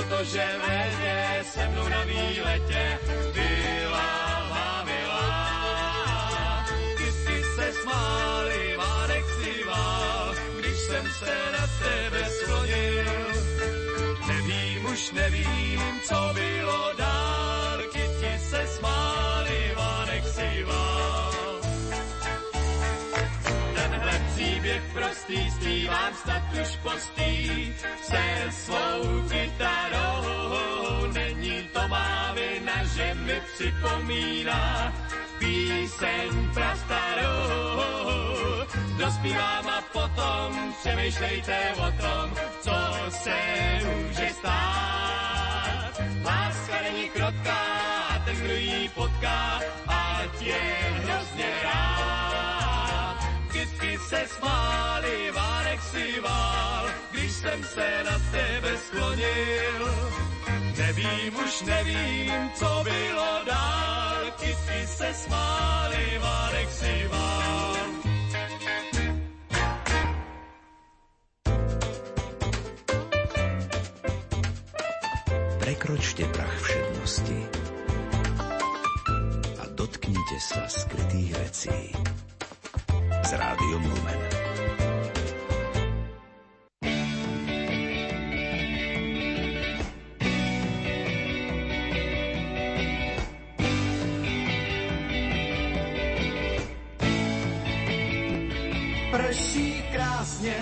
to 0.00 0.06
protože 0.06 0.46
ve 0.66 1.44
se 1.44 1.68
mnou 1.68 1.88
na 1.88 2.04
výletě 2.04 2.98
byla 3.34 4.82
milá. 4.84 6.66
Ty 6.96 7.12
si 7.12 7.42
se 7.54 7.72
smáli, 7.82 8.76
Várek 8.76 9.24
si 9.24 9.64
vál, 9.64 10.34
když 10.58 10.78
jsem 10.78 11.04
se 11.18 11.36
na 11.52 11.66
tebe 11.78 12.30
sklonil. 12.30 13.04
Nevím, 14.28 14.84
už 14.84 15.10
nevím, 15.12 16.00
co 16.08 16.30
bylo 16.34 16.92
dál, 16.98 17.78
kyti 17.92 18.38
se 18.50 18.66
smáli, 18.66 19.72
Vánek 19.76 20.24
si 20.24 20.64
vál. 20.64 21.19
Příběh 24.70 24.92
prostý 24.92 25.50
zpívám 25.50 26.14
snad 26.14 26.42
už 26.62 26.76
postý 26.76 27.74
se 28.02 28.22
svou 28.50 29.28
kytarou. 29.28 31.06
Není 31.12 31.62
to 31.72 31.88
má 31.88 32.32
vina, 32.32 32.84
že 32.84 33.14
mi 33.14 33.42
připomíná 33.54 34.92
píseň 35.38 36.54
prastarou. 36.54 37.50
Dospívám 38.98 39.68
a 39.68 39.82
potom 39.92 40.74
přemýšlejte 40.80 41.58
o 41.76 41.90
tom, 42.02 42.34
co 42.60 42.76
se 43.10 43.40
může 43.84 44.28
stát. 44.38 46.00
Láska 46.24 46.82
není 46.82 47.08
krotká 47.08 47.62
ten, 48.24 48.36
kdo 48.36 48.54
ji 48.54 48.88
potká, 48.88 49.60
ať 49.86 50.42
je 50.42 50.60
hrozně 51.02 51.46
rád. 51.62 51.89
Se 54.10 54.26
smály, 54.26 55.30
Várek 55.30 55.82
si 55.82 56.20
vál, 56.20 56.86
když 57.10 57.32
jsem 57.32 57.64
se 57.64 58.02
na 58.10 58.18
tebe 58.30 58.76
sklonil. 58.76 59.82
Nevím, 60.78 61.36
už 61.36 61.62
nevím, 61.62 62.50
co 62.54 62.80
bylo 62.84 63.30
dál, 63.46 64.16
kytky 64.40 64.86
se 64.86 65.14
smály, 65.14 66.18
Várek 66.18 66.70
si 66.70 67.08
vál. 67.08 67.76
Prekročte 75.58 76.24
prach 76.24 76.58
všednosti 76.62 77.38
a 79.62 79.64
dotknite 79.78 80.36
sa 80.42 80.66
skrytých 80.66 81.30
vecí 81.38 81.94
s 83.22 83.32
Rádiom 83.32 83.84
Lumen. 83.84 84.20
Prší 99.10 99.82
krásně, 99.92 100.54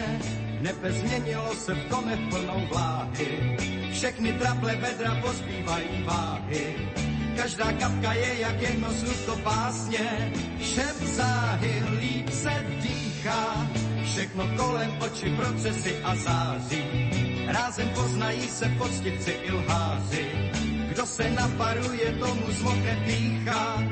nebe 0.60 0.92
změnilo 0.92 1.54
se 1.54 1.74
v 1.74 1.88
komech 1.88 2.18
plnou 2.30 2.66
vláhy. 2.72 3.56
Všechny 3.92 4.32
traple 4.32 4.76
vedra 4.76 5.14
pozbývají 5.22 6.02
váhy. 6.04 6.74
Každá 7.38 7.72
kapka 7.72 8.12
je 8.12 8.40
jak 8.40 8.62
jedno 8.62 8.88
slůvko 8.90 9.36
básně. 9.44 10.32
Všem 10.58 10.96
záhy 11.06 11.82
líp 12.00 12.30
se 12.30 12.66
dýchá. 12.82 13.66
Všechno 14.04 14.44
kolem 14.56 14.98
oči 15.00 15.30
procesy 15.36 15.96
a 16.02 16.14
září. 16.14 16.82
Rázem 17.46 17.88
poznají 17.94 18.48
se 18.48 18.66
poctivci 18.78 19.30
i 19.30 19.52
lháři. 19.52 20.26
Kdo 20.88 21.06
se 21.06 21.30
naparuje, 21.30 22.12
tomu 22.18 22.42
zmokne 22.48 23.02
pícha. 23.06 23.82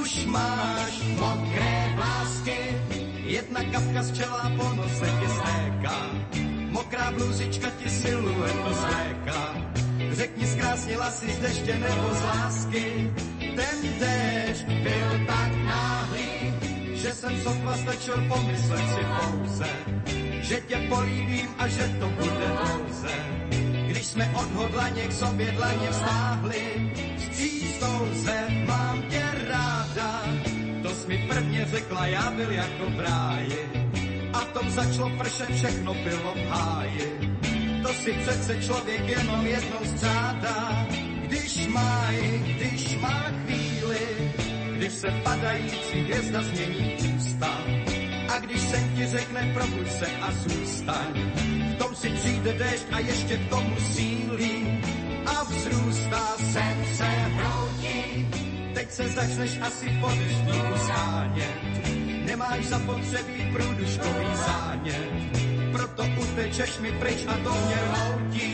Už 0.00 0.26
máš 0.26 0.92
mokré 1.16 1.92
vlásky, 1.96 2.58
jedna 3.24 3.64
kapka 3.72 4.02
z 4.02 4.12
čela 4.12 4.52
po 4.56 4.68
nose 4.76 5.08
ti 5.20 5.28
stéká. 5.28 5.96
Mokrá 6.70 7.10
bluzička 7.10 7.70
ti 7.70 7.90
siluetu 7.90 8.72
zléká. 8.74 9.71
Řekni, 10.12 10.46
zkrásnila 10.46 11.10
si 11.10 11.26
deště 11.40 11.74
nebo 11.74 12.14
z 12.14 12.22
lásky. 12.22 13.10
Ten 13.40 13.76
déšť 13.98 14.66
byl 14.66 15.26
tak 15.26 15.52
náhlý, 15.64 16.54
že 16.94 17.12
jsem 17.12 17.40
sotva 17.40 17.76
stačil 17.76 18.14
pomyslet 18.28 18.84
si 18.88 19.02
pouze, 19.20 19.70
že 20.42 20.60
tě 20.60 20.76
políbím 20.88 21.48
a 21.58 21.68
že 21.68 21.96
to 22.00 22.06
bude 22.08 22.46
dlouze. 22.46 23.14
Když 23.86 24.06
jsme 24.06 24.30
odhodlaně 24.34 25.02
k 25.02 25.12
sobě 25.12 25.52
dlaně 25.52 25.88
vztáhli, 25.90 26.92
s 27.18 27.28
přístou 27.28 28.08
zem 28.12 28.66
mám 28.66 29.02
tě 29.02 29.24
ráda. 29.48 30.22
To 30.82 30.90
jsi 30.90 31.08
mi 31.08 31.26
prvně 31.28 31.64
řekla, 31.64 32.06
já 32.06 32.30
byl 32.30 32.50
jako 32.50 32.84
v 32.96 33.00
ráji. 33.00 33.70
A 34.32 34.40
tom 34.44 34.70
začalo 34.70 35.10
pršet, 35.18 35.48
všechno 35.54 35.94
bylo 35.94 36.34
v 36.34 36.46
háji. 36.48 37.31
To 37.82 37.88
si 37.94 38.12
přece 38.12 38.62
člověk 38.62 39.08
jenom 39.08 39.46
jednou 39.46 39.78
zřádá, 39.82 40.86
když 41.26 41.66
má, 41.66 42.08
když 42.56 42.98
má 43.00 43.24
chvíli, 43.44 44.32
když 44.76 44.92
se 44.92 45.10
padající 45.24 46.00
hvězda 46.00 46.42
změní 46.42 46.96
ústa. 47.16 47.58
A 48.28 48.38
když 48.38 48.60
sen 48.60 48.92
ti 48.96 49.06
řekne 49.06 49.50
probuď 49.54 49.90
se 49.90 50.06
a 50.06 50.32
zůstaň, 50.32 51.32
v 51.74 51.74
tom 51.78 51.94
si 51.94 52.10
přijde 52.10 52.52
déšť 52.52 52.84
a 52.92 52.98
ještě 52.98 53.36
k 53.36 53.48
tomu 53.50 53.76
sílí 53.92 54.80
a 55.26 55.44
vzrůstá 55.44 56.36
sen 56.52 56.84
se 56.94 57.04
hroutí. 57.04 58.28
Teď 58.74 58.90
se 58.90 59.08
začneš 59.08 59.58
asi 59.60 59.86
po 60.00 60.08
deštníku 60.08 60.74
schánět, 60.76 61.82
nemáš 62.26 62.64
zapotřebí 62.64 63.52
průduškový 63.52 64.26
zánět. 64.46 65.12
Proto 65.72 66.04
utečeš 66.22 66.78
mi 66.78 66.92
pryč 66.92 67.24
a 67.26 67.34
to 67.44 67.50
mě 67.66 67.76
rmoutí. 67.84 68.52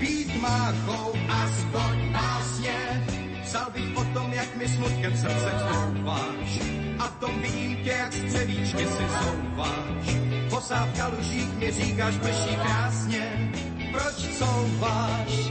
Být 0.00 0.40
máchou 0.40 1.12
aspoň 1.28 2.12
básně, 2.12 3.06
psal 3.42 3.66
bych 3.74 3.96
o 3.96 4.04
tom, 4.04 4.32
jak 4.32 4.56
mi 4.56 4.68
smutkem 4.68 5.16
srdce 5.16 5.52
vstouváš. 5.56 6.60
A 6.98 7.06
v 7.06 7.16
tom 7.20 7.42
vidím 7.42 7.76
tě, 7.76 7.90
jak 7.90 8.12
z 8.12 8.24
převíčky 8.24 8.84
si 8.86 9.04
souváš. 9.22 10.16
Posávka 10.50 11.06
lužík 11.08 11.54
mi 11.54 11.70
říkáš, 11.70 12.14
prší 12.16 12.56
krásně, 12.56 13.52
proč 13.92 14.38
couváš? 14.38 15.50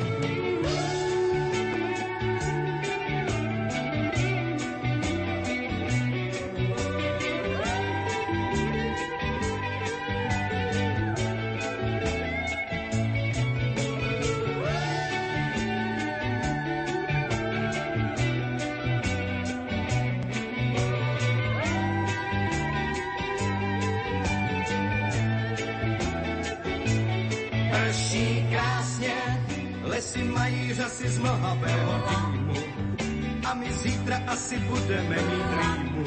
A 33.50 33.54
my 33.54 33.74
zítra 33.74 34.22
asi 34.28 34.60
budeme 34.60 35.16
mít 35.16 35.50
rýmu. 35.58 36.04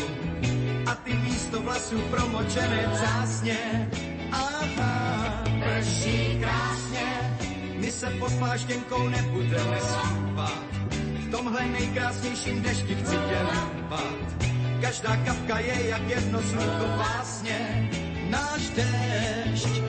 A 0.86 0.94
ty 0.94 1.14
místo 1.14 1.62
vlasů 1.62 1.98
promočené 2.00 2.90
třásně. 2.94 3.88
Aha, 4.32 5.44
prší 5.44 6.38
krásně, 6.40 7.36
my 7.78 7.90
se 7.90 8.10
pod 8.10 8.32
pláštěnkou 8.32 9.08
nebudeme 9.08 9.80
schývat. 9.80 10.64
V 11.18 11.30
tomhle 11.30 11.66
nejkrásnějším 11.66 12.62
dešti 12.62 12.94
chci 12.94 13.16
tě 13.16 13.38
loupat. 13.42 14.14
Každá 14.80 15.16
kapka 15.16 15.58
je 15.58 15.88
jak 15.88 16.08
jedno 16.08 16.42
slůvko 16.42 16.86
básně. 16.98 17.90
Náš 18.30 18.68
déšť 18.68 19.82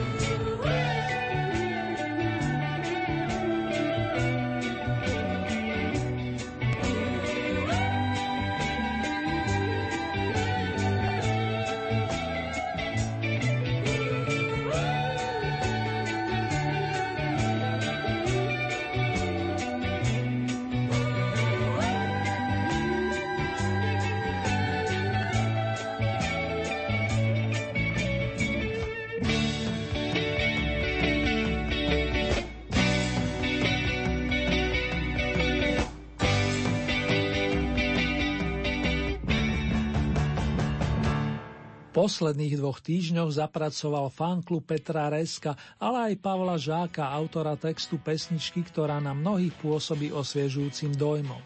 posledných 42.04 42.60
dvoch 42.60 42.84
týždňoch 42.84 43.32
zapracoval 43.32 44.12
fanklub 44.12 44.68
Petra 44.68 45.08
Reska, 45.08 45.56
ale 45.80 46.12
aj 46.12 46.20
Pavla 46.20 46.60
Žáka, 46.60 47.08
autora 47.08 47.56
textu 47.56 47.96
pesničky, 47.96 48.60
ktorá 48.60 49.00
na 49.00 49.16
mnohých 49.16 49.56
pôsobí 49.56 50.12
osviežujúcim 50.12 50.92
dojmom. 50.92 51.40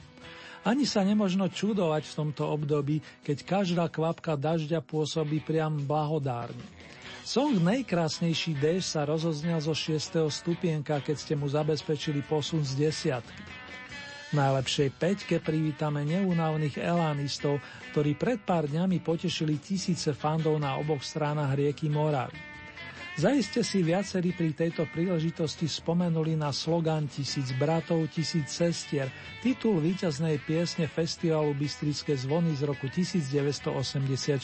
Ani 0.67 0.83
sa 0.83 1.07
nemožno 1.07 1.47
čudovať 1.47 2.11
v 2.11 2.17
tomto 2.19 2.51
období, 2.51 2.99
keď 3.23 3.47
každá 3.47 3.87
kvapka 3.87 4.35
dažďa 4.35 4.83
pôsobí 4.83 5.39
priam 5.47 5.79
blahodárne. 5.79 6.67
Song 7.23 7.55
Najkrásnejší 7.63 8.59
déž 8.59 8.83
sa 8.83 9.07
rozoznel 9.07 9.63
zo 9.63 9.79
6. 9.79 10.27
stupienka, 10.27 10.99
keď 10.99 11.17
ste 11.23 11.35
mu 11.39 11.47
zabezpečili 11.47 12.27
posun 12.27 12.67
z 12.67 12.75
desiatky. 12.83 13.43
Najlepšej 14.29 14.93
peťke 15.01 15.41
privítame 15.41 16.05
neúnavných 16.05 16.77
elánistov, 16.77 17.65
ktorí 17.97 18.13
pred 18.13 18.37
pár 18.37 18.69
dňami 18.69 19.01
potešili 19.01 19.57
tisíce 19.57 20.13
fandov 20.13 20.61
na 20.61 20.77
oboch 20.77 21.01
stranách 21.01 21.57
rieky 21.57 21.89
Moravy. 21.89 22.37
Zaiste 23.17 23.65
si 23.65 23.81
viacerí 23.81 24.37
pri 24.37 24.53
tejto 24.53 24.85
príležitosti 24.93 25.65
spomenuli 25.65 26.37
na 26.37 26.53
slogan 26.53 27.09
Tisíc 27.09 27.57
bratov, 27.57 28.13
tisíc 28.13 28.53
sestier, 28.53 29.09
titul 29.41 29.81
víťaznej 29.81 30.45
piesne 30.45 30.85
festivalu 30.87 31.57
Bystrické 31.57 32.13
zvony 32.13 32.53
z 32.53 32.69
roku 32.69 32.87
1984. 32.93 34.39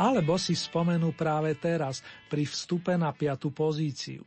Alebo 0.00 0.40
si 0.40 0.56
spomenú 0.56 1.12
práve 1.12 1.52
teraz, 1.60 2.00
pri 2.32 2.48
vstupe 2.48 2.96
na 2.96 3.12
piatu 3.12 3.52
pozíciu. 3.52 4.24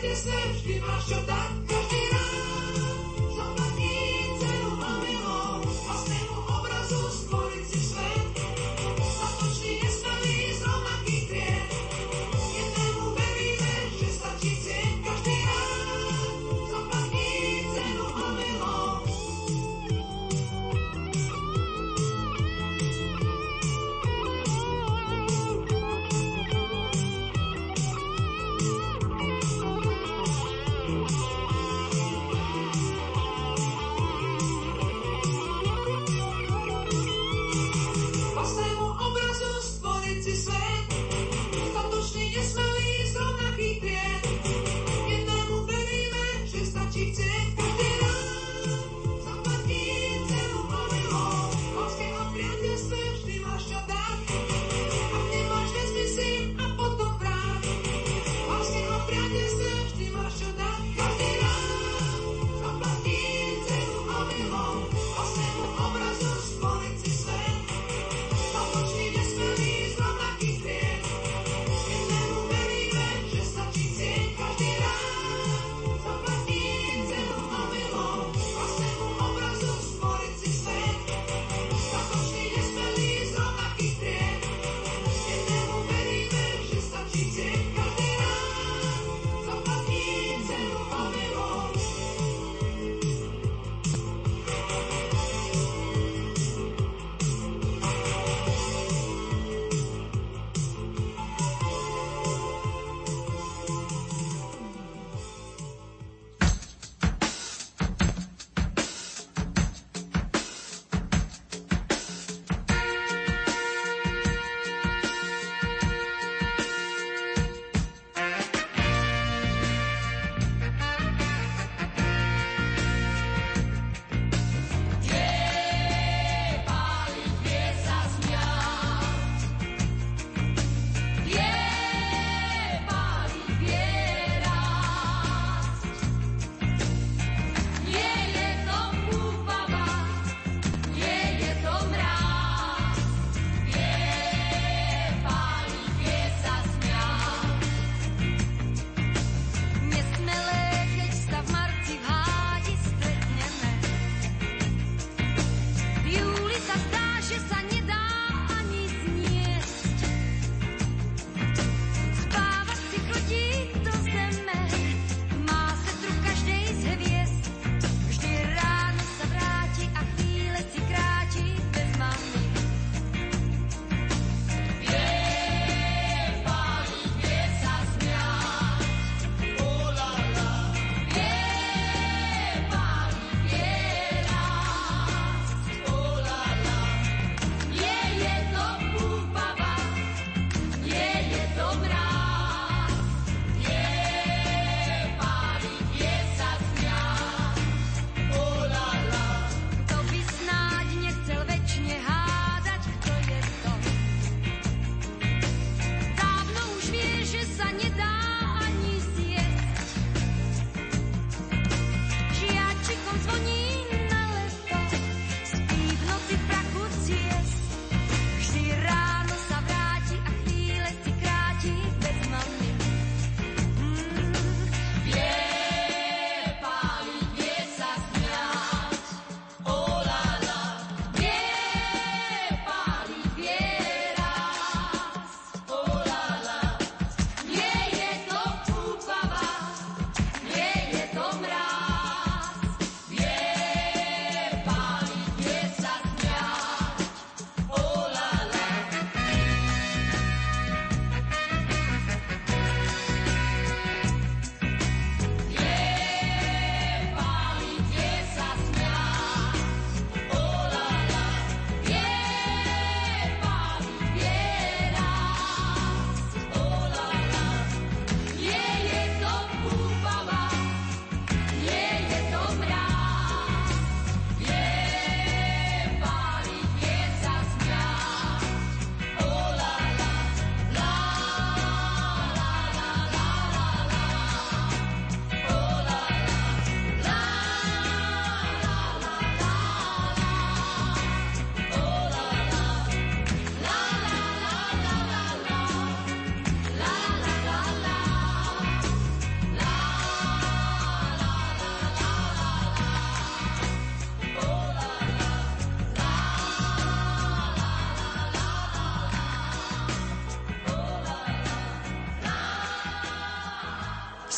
ty 0.00 0.16
se 0.16 0.36
vždy 0.52 0.80
máš 0.80 1.04
čo 1.04 1.18
tak 1.28 1.79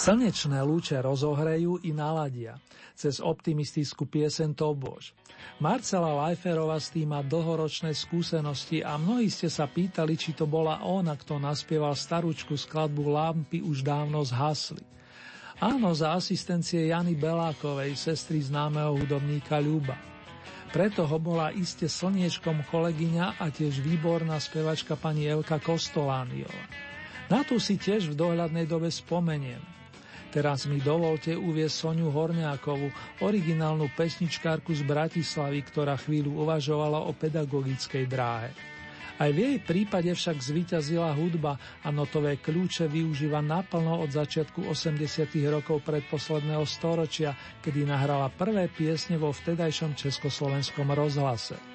Slnečné 0.02 0.58
lúče 0.66 0.98
rozohrejú 0.98 1.78
i 1.86 1.94
naladia. 1.94 2.58
Cez 2.98 3.22
optimistickú 3.22 4.02
piesen 4.10 4.50
to 4.50 4.74
bož. 4.74 5.14
Marcela 5.62 6.10
Lajferova 6.26 6.74
s 6.82 6.90
tým 6.90 7.14
má 7.14 7.22
dlhoročné 7.22 7.94
skúsenosti 7.94 8.82
a 8.82 8.98
mnohí 8.98 9.30
ste 9.30 9.46
sa 9.46 9.70
pýtali, 9.70 10.18
či 10.18 10.34
to 10.34 10.42
bola 10.50 10.82
ona, 10.82 11.14
kto 11.14 11.38
naspieval 11.38 11.94
starúčku 11.94 12.58
skladbu 12.58 13.14
Lampy 13.14 13.62
už 13.62 13.86
dávno 13.86 14.26
zhasli. 14.26 14.82
Áno, 15.62 15.94
za 15.94 16.18
asistencie 16.18 16.90
Jany 16.90 17.14
Belákovej, 17.14 17.94
sestry 17.94 18.42
známeho 18.42 18.98
hudobníka 18.98 19.62
Ľuba. 19.62 19.94
Preto 20.74 21.06
ho 21.06 21.18
bola 21.22 21.54
iste 21.54 21.86
slniečkom 21.86 22.66
kolegyňa 22.74 23.38
a 23.38 23.54
tiež 23.54 23.78
výborná 23.78 24.42
spevačka 24.42 24.98
pani 24.98 25.30
Elka 25.30 25.62
Kostolániová. 25.62 26.90
Na 27.30 27.46
tú 27.46 27.62
si 27.62 27.78
tiež 27.78 28.10
v 28.10 28.18
dohľadnej 28.18 28.66
dobe 28.66 28.90
spomeniem. 28.90 29.81
Teraz 30.32 30.64
mi 30.64 30.80
dovolte 30.80 31.36
uvieť 31.36 31.68
Soniu 31.68 32.08
Horňákovú, 32.08 32.88
originálnu 33.20 33.92
pesničkárku 33.92 34.72
z 34.72 34.80
Bratislavy, 34.80 35.60
ktorá 35.60 36.00
chvíľu 36.00 36.48
uvažovala 36.48 37.04
o 37.04 37.12
pedagogickej 37.12 38.08
dráhe. 38.08 38.48
Aj 39.20 39.28
v 39.28 39.38
jej 39.44 39.56
prípade 39.60 40.08
však 40.08 40.40
zvíťazila 40.40 41.12
hudba 41.12 41.60
a 41.84 41.92
notové 41.92 42.40
kľúče 42.40 42.88
využíva 42.88 43.44
naplno 43.44 44.00
od 44.00 44.08
začiatku 44.08 44.64
80. 44.72 45.28
rokov 45.52 45.84
predposledného 45.84 46.64
storočia, 46.64 47.36
kedy 47.60 47.84
nahrala 47.84 48.32
prvé 48.32 48.72
piesne 48.72 49.20
vo 49.20 49.36
vtedajšom 49.36 50.00
československom 50.00 50.88
rozhlase. 50.96 51.71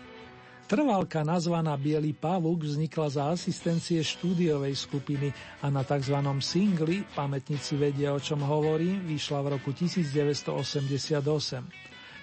Trvalka 0.68 1.24
nazvaná 1.24 1.80
Bielý 1.80 2.11
pavúk 2.11 2.68
vznikla 2.68 3.07
za 3.07 3.24
asistencie 3.32 4.03
štúdiovej 4.03 4.76
skupiny 4.76 5.32
a 5.63 5.72
na 5.72 5.88
tzv. 5.88 6.20
singli, 6.43 7.07
pamätníci 7.15 7.80
vedia 7.80 8.11
o 8.11 8.20
čom 8.20 8.43
hovorím, 8.43 9.07
vyšla 9.07 9.47
v 9.47 9.55
roku 9.55 9.72
1988. 9.72 11.24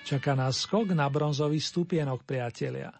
Čaká 0.04 0.36
nás 0.36 0.60
skok 0.60 0.92
na 0.92 1.08
bronzový 1.08 1.56
stupienok, 1.56 2.20
priatelia. 2.28 2.92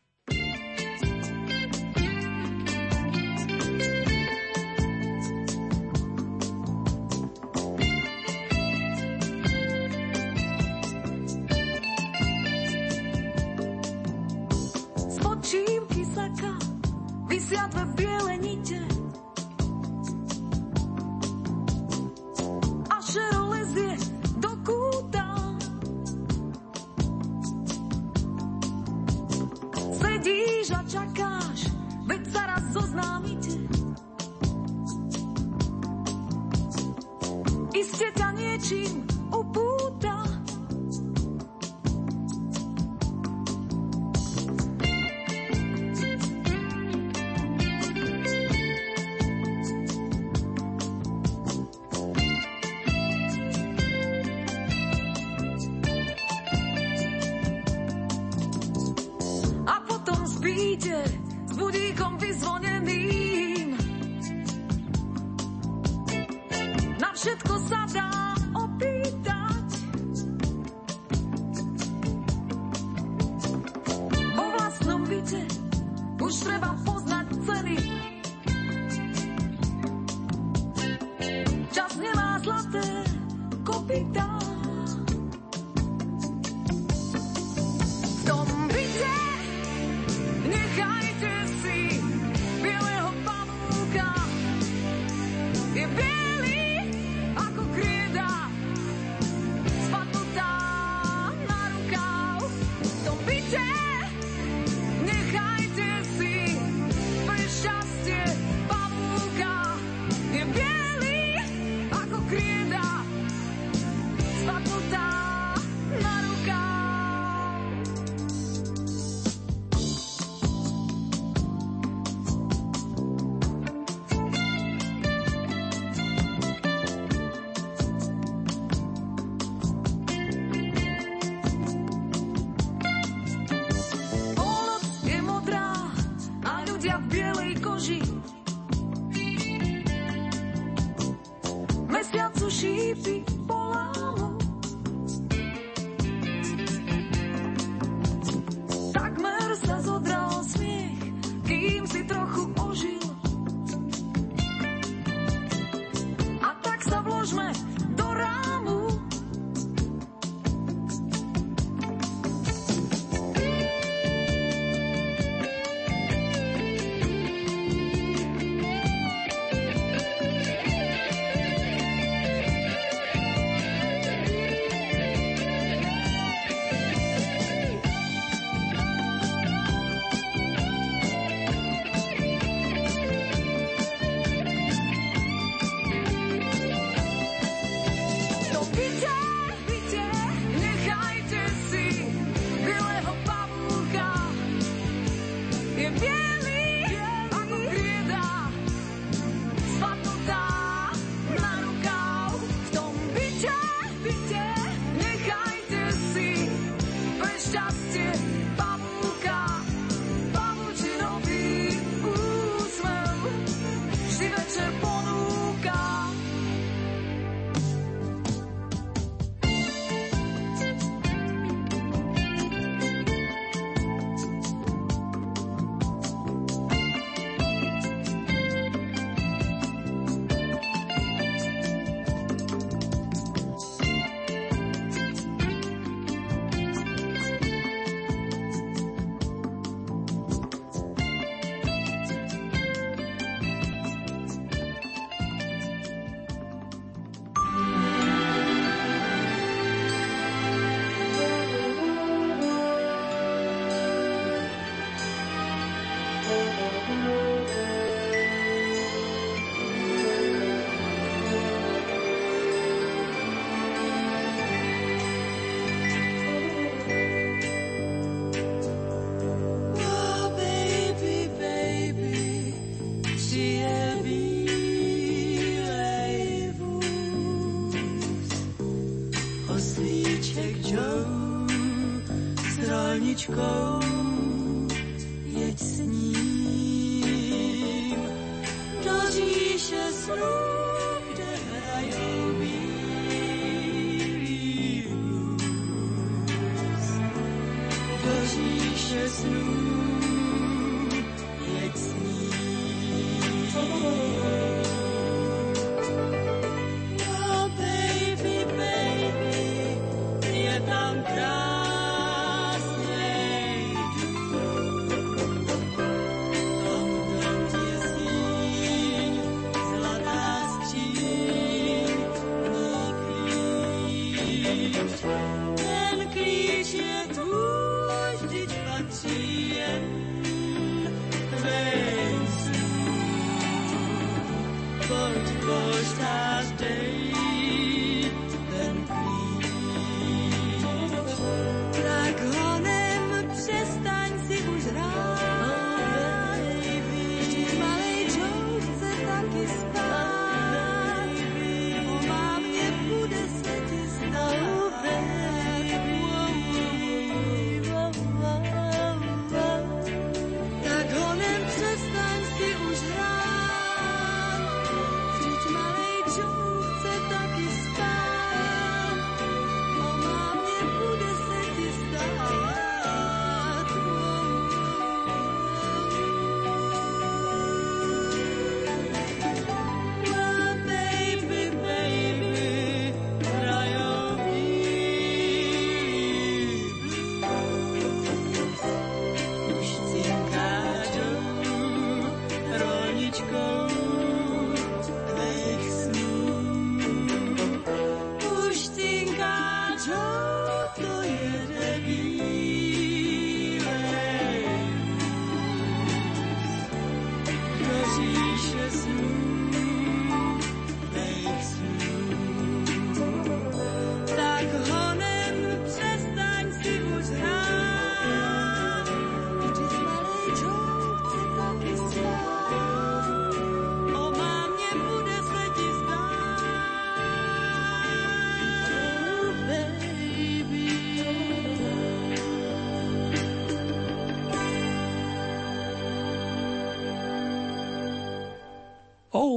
Říše 298.94 299.08
snů, 299.08 299.93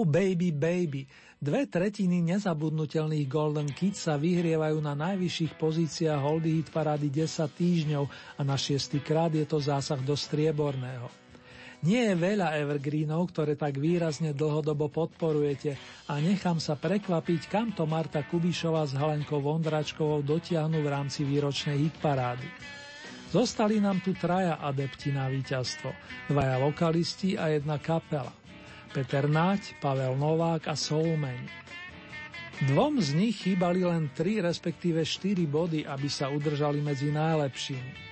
baby 0.08 0.56
baby, 0.56 1.04
dve 1.36 1.68
tretiny 1.68 2.24
nezabudnutelných 2.24 3.28
Golden 3.28 3.68
Kids 3.68 4.08
sa 4.08 4.16
vyhrievajú 4.16 4.80
na 4.80 4.96
najvyšších 4.96 5.60
pozíciách 5.60 6.20
Holdy 6.24 6.64
Hit 6.64 6.72
parády 6.72 7.12
10 7.12 7.28
týždňov 7.52 8.04
a 8.40 8.42
na 8.48 8.56
šiestý 8.56 9.04
krát 9.04 9.36
je 9.36 9.44
to 9.44 9.60
zásah 9.60 10.00
do 10.00 10.16
strieborného. 10.16 11.12
Nie 11.86 12.10
je 12.10 12.16
veľa 12.18 12.58
evergreenov, 12.58 13.30
ktoré 13.30 13.54
tak 13.54 13.78
výrazne 13.78 14.34
dlhodobo 14.34 14.90
podporujete 14.90 15.78
a 16.10 16.18
nechám 16.18 16.58
sa 16.58 16.74
prekvapiť, 16.74 17.54
kam 17.54 17.70
to 17.70 17.86
Marta 17.86 18.26
Kubišová 18.26 18.82
s 18.90 18.98
Helenkou 18.98 19.38
Vondračkovou 19.38 20.26
dotiahnu 20.26 20.82
v 20.82 20.90
rámci 20.90 21.22
výročnej 21.22 21.78
hitparády. 21.78 22.50
Zostali 23.30 23.78
nám 23.78 24.02
tu 24.02 24.16
traja 24.18 24.58
adepti 24.58 25.14
na 25.14 25.30
víťazstvo, 25.30 25.92
dvaja 26.32 26.64
vokalisti 26.64 27.38
a 27.38 27.54
jedna 27.54 27.78
kapela. 27.78 28.47
Peter 28.92 29.28
Náď, 29.28 29.76
Pavel 29.84 30.16
Novák 30.16 30.68
a 30.68 30.76
Soulmeni. 30.76 31.50
Dvom 32.66 32.98
z 32.98 33.14
nich 33.14 33.46
chýbali 33.46 33.86
len 33.86 34.10
3, 34.18 34.42
respektíve 34.42 35.06
4 35.06 35.46
body, 35.46 35.86
aby 35.86 36.10
sa 36.10 36.34
udržali 36.34 36.82
medzi 36.82 37.14
najlepšími. 37.14 38.08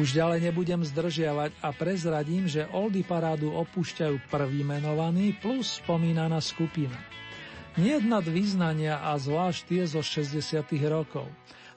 Už 0.00 0.16
ďalej 0.16 0.48
nebudem 0.48 0.80
zdržiavať 0.80 1.52
a 1.60 1.68
prezradím, 1.76 2.48
že 2.48 2.64
Oldy 2.72 3.04
parádu 3.04 3.52
opúšťajú 3.52 4.32
prvý 4.32 4.64
menovaný 4.64 5.36
plus 5.36 5.84
spomínaná 5.84 6.40
skupina. 6.40 6.96
Nie 7.76 8.00
nad 8.00 8.24
význania 8.24 9.04
a 9.04 9.20
zvlášť 9.20 9.60
tie 9.68 9.82
zo 9.84 10.00
60. 10.00 10.64
rokov. 10.88 11.28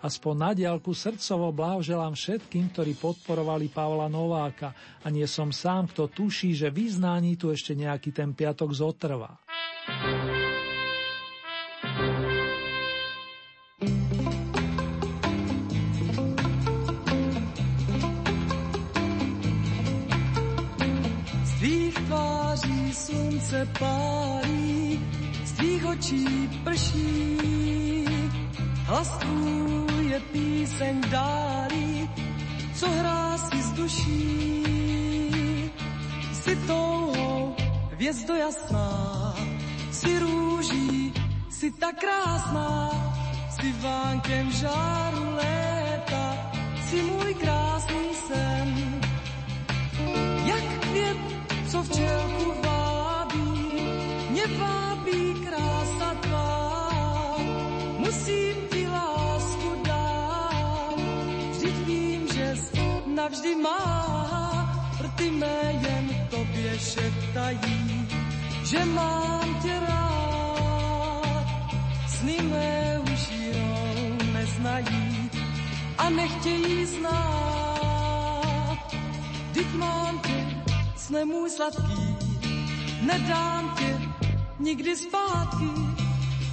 Aspoň 0.06 0.36
na 0.38 0.52
diálku 0.54 0.94
srdcovo 0.94 1.50
blahoželám 1.50 2.14
všetkým, 2.14 2.70
ktorí 2.70 2.94
podporovali 2.94 3.74
Pavla 3.74 4.06
Nováka 4.06 4.78
a 5.02 5.10
nie 5.10 5.26
som 5.26 5.50
sám, 5.50 5.90
kto 5.90 6.14
tuší, 6.14 6.54
že 6.54 6.70
vyznání 6.70 7.34
tu 7.42 7.50
ešte 7.50 7.74
nejaký 7.74 8.14
ten 8.14 8.38
piatok 8.38 8.70
zotrvá. 8.70 9.34
Z 21.42 21.52
tvých 21.58 21.98
slunce 22.94 23.60
pálí, 23.82 25.02
z 25.42 25.52
tvých 25.58 25.84
očí 25.90 26.24
prší. 26.62 28.05
Hlas 28.86 29.18
tvůj 29.18 30.06
je 30.10 30.20
píseň 30.20 31.02
dálí, 31.10 32.10
co 32.76 32.90
hrá 32.90 33.38
si 33.38 33.62
z 33.62 33.72
duší. 33.72 34.64
Jsi 36.34 36.56
touhou, 36.56 37.56
hvězdo 37.92 38.36
jasná, 38.36 39.36
jsi 39.92 40.20
růží, 40.20 41.14
jsi 41.50 41.72
tak 41.72 41.96
krásná, 42.00 42.90
jsi 43.50 43.74
vánkem 43.82 44.52
žáru 44.52 45.36
léta, 45.36 46.52
jsi 46.86 47.02
můj 47.02 47.34
krásný 47.34 48.08
sen. 48.28 49.02
Jak 50.46 50.80
květ, 50.80 51.18
co 51.72 51.84
včelku 51.84 52.54
vábí, 52.64 53.82
mě 54.30 54.48
vábí 54.48 55.34
krása 55.46 56.14
tvá. 56.22 57.38
Musím 57.98 58.55
jsi 63.26 63.32
navždy 63.32 63.56
má. 63.56 63.82
Rty 65.02 65.32
mé 65.32 65.74
jen 65.82 66.28
tobě 66.30 66.80
šeptají, 66.80 68.08
že 68.66 68.86
mám 68.86 69.62
tě 69.62 69.80
rád. 69.88 71.46
Sny 72.08 72.38
mé 72.42 73.00
už 73.14 73.30
jinou 73.32 74.18
neznají 74.34 75.30
a 75.98 76.10
nechtějí 76.10 76.86
znát. 76.86 77.98
Vždyť 79.52 79.74
mám 79.74 80.20
tě, 80.20 80.64
sne 80.96 81.26
můj 81.26 81.50
sladký, 81.50 82.16
nedám 83.02 83.76
tě 83.78 84.02
nikdy 84.60 84.96
zpátky, 84.96 85.72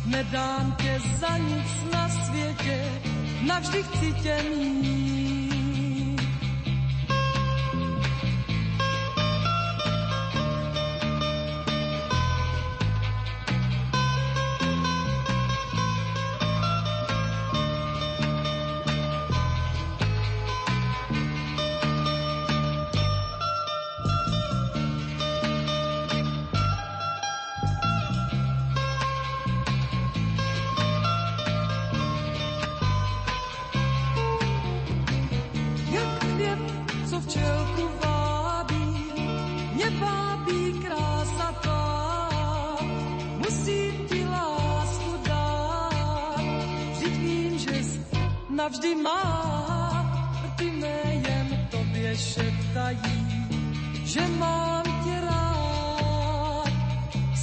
nedám 0.06 0.76
tě 0.82 1.00
za 1.20 1.38
nic 1.38 1.92
na 1.92 2.08
světě, 2.08 3.02
navždy 3.42 3.82
chci 3.82 4.12
tě 4.22 4.42
mít. 4.56 5.21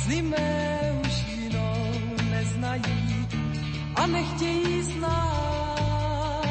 Sny 0.09 0.23
už 1.05 1.23
jinou 1.27 1.83
neznají 2.29 3.27
a 3.95 4.07
nechtějí 4.07 4.81
znát. 4.81 6.47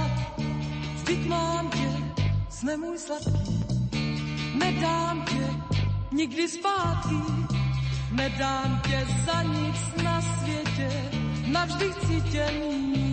Vždyť 0.94 1.28
mám 1.28 1.70
tě, 1.70 2.22
sne 2.48 2.76
můj 2.76 2.98
sladký, 2.98 3.64
nedám 4.54 5.24
tě 5.24 5.74
nikdy 6.12 6.48
zpátky, 6.48 7.14
nedám 8.12 8.80
tě 8.86 9.06
za 9.26 9.42
nic 9.42 10.02
na 10.02 10.22
světě, 10.22 10.90
navždy 11.46 11.92
chci 11.92 12.20
tě 12.20 12.46
mít. 12.60 13.07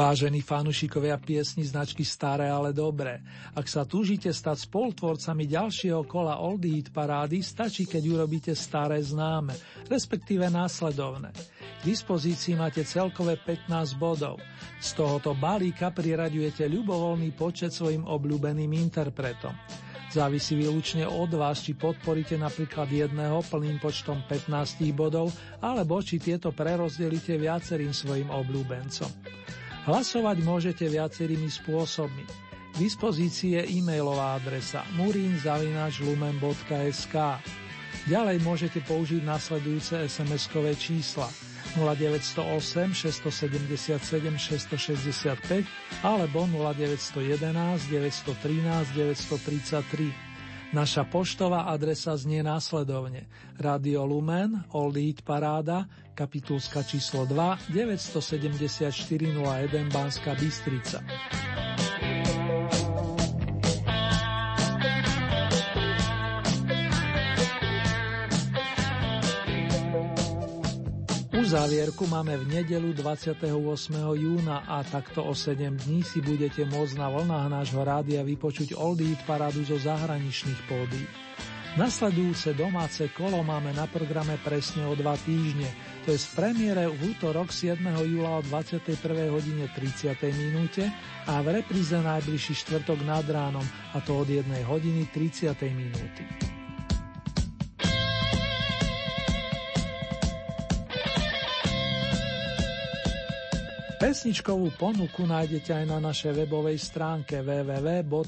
Vážení 0.00 0.40
fanúšikovia 0.40 1.20
piesni 1.20 1.60
značky 1.60 2.08
Staré, 2.08 2.48
ale 2.48 2.72
dobré. 2.72 3.20
Ak 3.52 3.68
sa 3.68 3.84
túžite 3.84 4.32
stať 4.32 4.64
spolutvorcami 4.64 5.44
ďalšieho 5.44 6.08
kola 6.08 6.40
Oldie 6.40 6.80
Hit 6.80 6.88
parády, 6.88 7.44
stačí, 7.44 7.84
keď 7.84 8.08
urobíte 8.08 8.56
staré 8.56 8.96
známe, 9.04 9.52
respektíve 9.92 10.48
následovné. 10.48 11.36
K 11.52 11.80
dispozícii 11.84 12.56
máte 12.56 12.80
celkové 12.80 13.36
15 13.44 14.00
bodov. 14.00 14.40
Z 14.80 14.96
tohoto 14.96 15.36
balíka 15.36 15.92
priraďujete 15.92 16.64
ľubovoľný 16.64 17.36
počet 17.36 17.76
svojim 17.76 18.08
obľúbeným 18.08 18.72
interpretom. 18.80 19.52
Závisí 20.16 20.56
výlučne 20.56 21.04
od 21.04 21.28
vás, 21.36 21.60
či 21.60 21.76
podporíte 21.76 22.40
napríklad 22.40 22.88
jedného 22.88 23.44
plným 23.52 23.76
počtom 23.76 24.24
15 24.24 24.80
bodov, 24.96 25.28
alebo 25.60 26.00
či 26.00 26.16
tieto 26.16 26.56
prerozdelíte 26.56 27.36
viacerým 27.36 27.92
svojim 27.92 28.32
obľúbencom. 28.32 29.12
Hlasovať 29.90 30.46
môžete 30.46 30.86
viacerými 30.86 31.50
spôsobmi. 31.50 32.22
V 32.78 32.86
dispozícii 32.86 33.58
je 33.58 33.74
e-mailová 33.74 34.38
adresa 34.38 34.86
murinzavinačlumen.sk 34.94 37.14
Ďalej 38.06 38.38
môžete 38.46 38.86
použiť 38.86 39.26
nasledujúce 39.26 40.06
SMS-kové 40.06 40.78
čísla 40.78 41.26
0908 41.74 42.94
677 42.94 43.98
665 44.38 45.66
alebo 46.06 46.46
0911 46.46 47.90
913 47.90 48.94
933. 48.94 50.30
Naša 50.70 51.02
poštová 51.02 51.66
adresa 51.66 52.14
znie 52.14 52.46
následovne. 52.46 53.26
Radio 53.58 54.06
Lumen, 54.06 54.70
Old 54.70 54.94
Eat 55.02 55.26
Paráda, 55.26 55.90
kapitulska 56.20 56.84
číslo 56.84 57.24
2, 57.24 57.72
974 57.72 58.92
01 59.40 59.88
Banska 59.88 60.36
Bystrica. 60.36 61.00
Uzávierku 71.40 72.04
máme 72.06 72.36
v 72.36 72.44
nedelu 72.62 72.92
28. 72.92 73.48
júna 74.14 74.62
a 74.68 74.84
takto 74.84 75.24
o 75.24 75.32
7 75.32 75.56
dní 75.88 76.04
si 76.04 76.20
budete 76.20 76.68
môcť 76.68 76.94
na 77.00 77.08
vlnách 77.08 77.46
nášho 77.48 77.80
rádia 77.80 78.20
vypočuť 78.20 78.76
Oldie 78.76 79.16
parádu 79.24 79.64
zo 79.64 79.80
zahraničných 79.80 80.60
pódy. 80.68 81.00
Nasledujúce 81.78 82.50
domáce 82.58 83.06
kolo 83.14 83.46
máme 83.46 83.70
na 83.70 83.86
programe 83.86 84.34
presne 84.42 84.82
o 84.90 84.98
dva 84.98 85.14
týždne, 85.14 85.70
to 86.02 86.10
je 86.10 86.18
v 86.18 86.30
premiére 86.34 86.90
v 86.90 87.14
útorok 87.14 87.54
7. 87.54 87.78
júla 88.10 88.42
o 88.42 88.42
21. 88.42 88.90
hodine 89.30 89.70
30. 89.70 90.18
minúte 90.34 90.90
a 91.30 91.38
v 91.38 91.62
repríze 91.62 91.94
najbližší 91.94 92.58
štvrtok 92.66 93.06
nad 93.06 93.22
ránom, 93.22 93.62
a 93.94 94.02
to 94.02 94.18
od 94.18 94.26
1 94.26 94.50
hodiny 94.66 95.14
30. 95.14 95.54
minúty. 95.70 96.59
Pesničkovú 104.00 104.72
ponuku 104.80 105.28
nájdete 105.28 105.76
aj 105.76 105.84
na 105.84 106.00
našej 106.00 106.32
webovej 106.32 106.80
stránke 106.80 107.44
www.lumen.sk. 107.44 108.22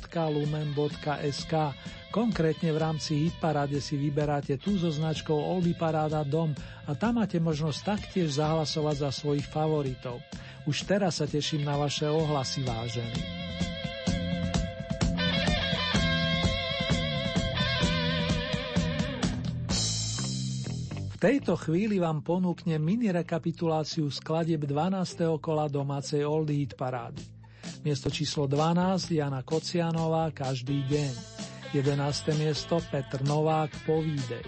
Konkrétne 2.12 2.76
v 2.76 2.78
rámci 2.78 3.24
Hitparáde 3.24 3.80
si 3.80 3.96
vyberáte 3.96 4.60
tú 4.60 4.76
so 4.76 4.92
značkou 4.92 5.32
Oldy 5.32 5.72
Paráda 5.72 6.28
Dom 6.28 6.52
a 6.84 6.92
tam 6.92 7.24
máte 7.24 7.40
možnosť 7.40 7.88
taktiež 7.88 8.36
zahlasovať 8.36 8.96
za 9.00 9.10
svojich 9.16 9.48
favoritov. 9.48 10.20
Už 10.68 10.84
teraz 10.84 11.24
sa 11.24 11.26
teším 11.26 11.64
na 11.64 11.80
vaše 11.80 12.04
ohlasy, 12.04 12.60
vážení. 12.68 13.51
Tejto 21.22 21.54
chvíli 21.54 22.02
vám 22.02 22.18
ponúknem 22.18 22.82
mini 22.82 23.14
rekapituláciu 23.14 24.10
skladeb 24.10 24.66
12. 24.66 25.38
kola 25.38 25.70
domácej 25.70 26.26
Old 26.26 26.50
Hit 26.50 26.74
parády. 26.74 27.22
Miesto 27.86 28.10
číslo 28.10 28.50
12 28.50 29.22
Jana 29.22 29.46
Kocianová 29.46 30.34
Každý 30.34 30.82
deň. 30.90 31.14
11. 31.78 32.42
miesto 32.42 32.82
Petr 32.90 33.22
Novák 33.22 33.70
Povídej. 33.86 34.42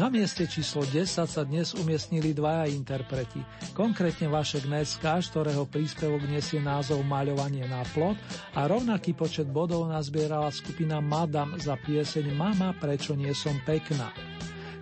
Na 0.00 0.08
mieste 0.08 0.48
číslo 0.48 0.88
10 0.88 1.28
sa 1.28 1.42
dnes 1.44 1.76
umiestnili 1.76 2.32
dvaja 2.32 2.72
interpreti, 2.72 3.44
konkrétne 3.76 4.32
Vašek 4.32 4.72
Neckáš, 4.72 5.28
ktorého 5.28 5.68
príspevok 5.68 6.24
nesie 6.24 6.64
názov 6.64 7.04
Maľovanie 7.04 7.68
na 7.68 7.84
plot 7.92 8.16
a 8.56 8.64
rovnaký 8.64 9.12
počet 9.12 9.52
bodov 9.52 9.84
nazbierala 9.92 10.48
skupina 10.48 11.04
Madam 11.04 11.60
za 11.60 11.76
pieseň 11.76 12.32
Mama, 12.32 12.72
prečo 12.80 13.12
nie 13.12 13.36
som 13.36 13.52
pekná. 13.68 14.08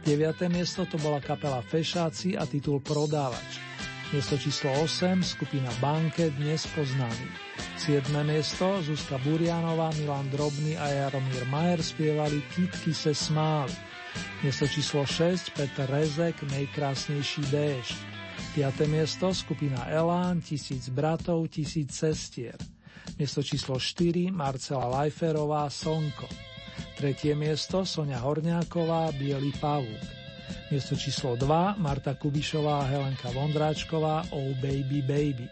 9. 0.08 0.48
miesto 0.48 0.88
to 0.88 0.96
bola 1.04 1.20
kapela 1.20 1.60
Fešáci 1.60 2.32
a 2.32 2.48
titul 2.48 2.80
Prodávač. 2.80 3.60
Miesto 4.08 4.40
číslo 4.40 4.72
8 4.80 5.20
skupina 5.20 5.68
Banke 5.84 6.32
dnes 6.32 6.64
poznaný. 6.72 7.28
7. 7.76 8.08
miesto 8.24 8.80
Zuzka 8.80 9.20
Burianová, 9.20 9.92
Milan 10.00 10.32
Drobný 10.32 10.80
a 10.80 10.88
Jaromír 10.88 11.44
Majer 11.52 11.84
spievali 11.84 12.40
Kitky 12.56 12.96
se 12.96 13.12
smáli. 13.12 13.76
Miesto 14.40 14.64
číslo 14.64 15.04
6 15.04 15.52
Petr 15.52 15.84
Rezek, 15.92 16.40
Nejkrásnejší 16.40 17.44
déšť. 17.52 17.96
5. 18.56 18.88
miesto 18.88 19.28
skupina 19.36 19.92
Elán, 19.92 20.40
Tisíc 20.40 20.88
bratov, 20.88 21.52
Tisíc 21.52 21.92
cestier. 21.92 22.56
Miesto 23.20 23.44
číslo 23.44 23.76
4 23.76 24.32
Marcela 24.32 24.88
Lajferová, 24.88 25.68
Slnko. 25.68 26.48
Tretie 26.98 27.38
miesto 27.38 27.86
Sonia 27.86 28.18
Horňáková, 28.18 29.14
Bielý 29.14 29.54
pavúk. 29.56 30.02
Miesto 30.68 30.98
číslo 30.98 31.38
2 31.38 31.80
Marta 31.80 32.12
Kubišová 32.12 32.84
a 32.84 32.88
Helenka 32.88 33.32
Vondráčková 33.32 34.28
Oh 34.36 34.52
Baby 34.60 35.00
Baby. 35.00 35.48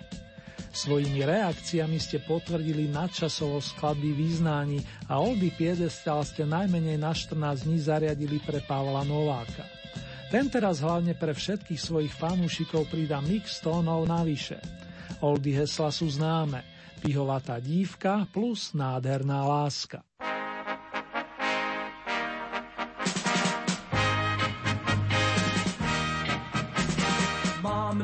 Svojimi 0.77 1.25
reakciami 1.25 1.97
ste 1.97 2.21
potvrdili 2.21 2.93
nadčasovo 2.93 3.65
skladby 3.65 4.13
význání 4.13 5.09
a 5.09 5.25
Oldy 5.25 5.49
Piedestal 5.57 6.21
ste 6.21 6.45
najmenej 6.45 7.01
na 7.01 7.17
14 7.17 7.65
dní 7.65 7.81
zariadili 7.81 8.37
pre 8.45 8.61
Pavla 8.61 9.01
Nováka. 9.09 9.65
Ten 10.29 10.53
teraz 10.53 10.85
hlavne 10.85 11.17
pre 11.17 11.33
všetkých 11.33 11.81
svojich 11.81 12.13
fanúšikov 12.13 12.93
pridá 12.93 13.25
mix 13.25 13.65
tónov 13.65 14.05
navyše. 14.05 14.61
Oldy 15.25 15.57
hesla 15.57 15.89
sú 15.89 16.13
známe. 16.13 16.61
Pihovatá 17.01 17.57
dívka 17.57 18.29
plus 18.29 18.77
nádherná 18.77 19.49
láska. 19.49 20.05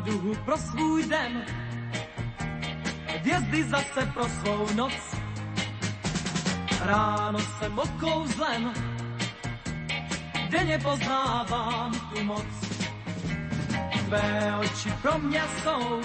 Duhu 0.05 0.35
pro 0.45 0.57
svůj 0.57 1.07
den, 1.07 1.45
hvězdy 3.07 3.65
zase 3.65 4.07
pro 4.15 4.25
svou 4.29 4.75
noc. 4.75 4.93
Ráno 6.81 7.39
jsem 7.39 7.79
obkouzlen, 7.79 8.73
denně 10.51 10.79
poznávám 10.79 11.93
tu 11.93 12.25
moc. 12.25 12.47
Tvé 14.07 14.55
oči 14.61 14.91
pro 15.03 15.19
mě 15.19 15.43
jsou 15.63 16.01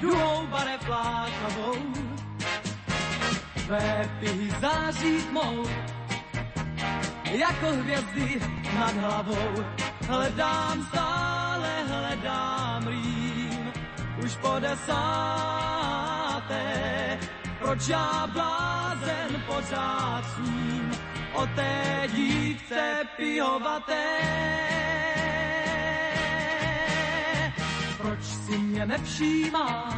duhou 0.00 0.46
barev 0.46 0.88
lákavou. 0.88 1.74
Tvé 3.66 4.10
pihy 4.20 4.50
září 4.60 5.22
tmou, 5.22 5.64
jako 7.24 7.66
hvězdy 7.66 8.40
nad 8.78 8.94
hlavou. 8.94 9.64
Hledám 10.08 10.86
stále 10.86 11.07
už 14.28 14.36
po 14.36 14.54
desáté 14.60 14.88
proč 17.58 17.88
já 17.88 18.26
blázen 18.32 19.42
pořád 19.46 20.24
sním 20.34 20.92
o 21.32 21.46
té 21.46 22.02
dívce 22.14 23.02
pihovaté. 23.16 24.04
Proč 27.98 28.24
si 28.24 28.58
mě 28.58 28.86
nevšímá, 28.86 29.92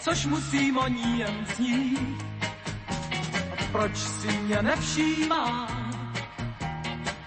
což 0.00 0.26
musím 0.26 0.78
o 0.78 0.88
ní 0.88 1.18
jen 1.18 1.46
snít? 1.54 2.24
Proč 3.72 3.96
si 3.96 4.28
mě 4.28 4.62
nevšímá, 4.62 5.68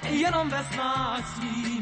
jenom 0.09 0.49
ve 0.49 0.63
snách 0.63 1.36
svými 1.36 1.74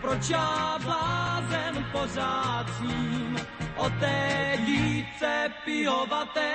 Proč 0.00 0.30
já 0.30 0.78
blázen 0.84 1.86
pořád 1.92 2.66
sním 2.76 3.40
o 3.76 3.90
té 3.90 4.58
dívce 4.66 5.48
pihovaté? 5.64 6.52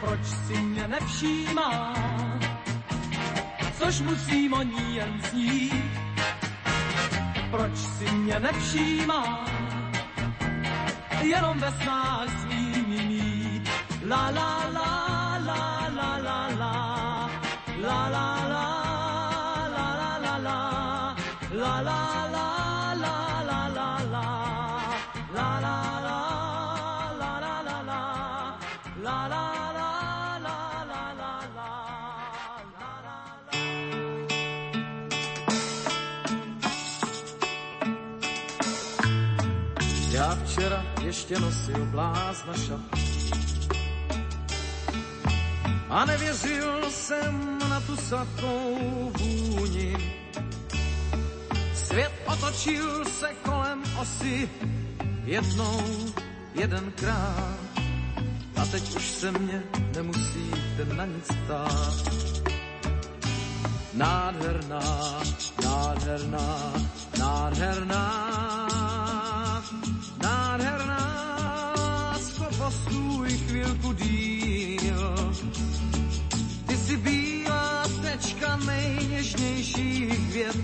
Proč 0.00 0.26
si 0.46 0.56
mě 0.58 0.88
nevšímá, 0.88 1.94
což 3.78 4.00
musím 4.00 4.52
o 4.52 4.62
ní 4.62 4.96
jen 4.96 5.22
snít? 5.22 5.90
Proč 7.50 7.76
si 7.76 8.10
mě 8.10 8.40
nevšímá, 8.40 9.46
يا 11.24 11.38
رب 11.40 11.64
اسمع 11.64 12.24
اسمي 12.24 13.62
لا 14.04 14.30
لا 14.30 14.70
لا 14.74 14.87
ještě 41.30 41.44
nosil 41.44 41.86
blázna 41.86 42.54
šat. 42.54 42.80
A 45.88 46.04
nevěřil 46.04 46.90
jsem 46.90 47.58
na 47.68 47.80
tu 47.80 47.96
sladkou 47.96 49.12
vůni. 49.18 49.96
Svět 51.74 52.12
otočil 52.26 53.04
se 53.04 53.28
kolem 53.42 53.82
osy 54.00 54.48
jednou, 55.24 55.82
jedenkrát. 56.54 57.58
A 58.56 58.66
teď 58.70 58.96
už 58.96 59.10
se 59.10 59.32
mě 59.32 59.62
nemusíte 59.96 60.84
na 60.96 61.04
nic 61.04 61.28
ptát. 61.44 61.94
Nádherná, 63.94 65.20
nádherná, 65.64 66.72
nádherná, 67.18 68.04
nádherná, 70.22 70.97
chvilku 73.58 73.92
díl. 73.92 75.32
Ty 76.66 76.76
jsi 76.76 76.96
bílá 76.96 77.84
tečka 78.02 78.56
nejněžnějších 78.56 80.32
věd, 80.32 80.56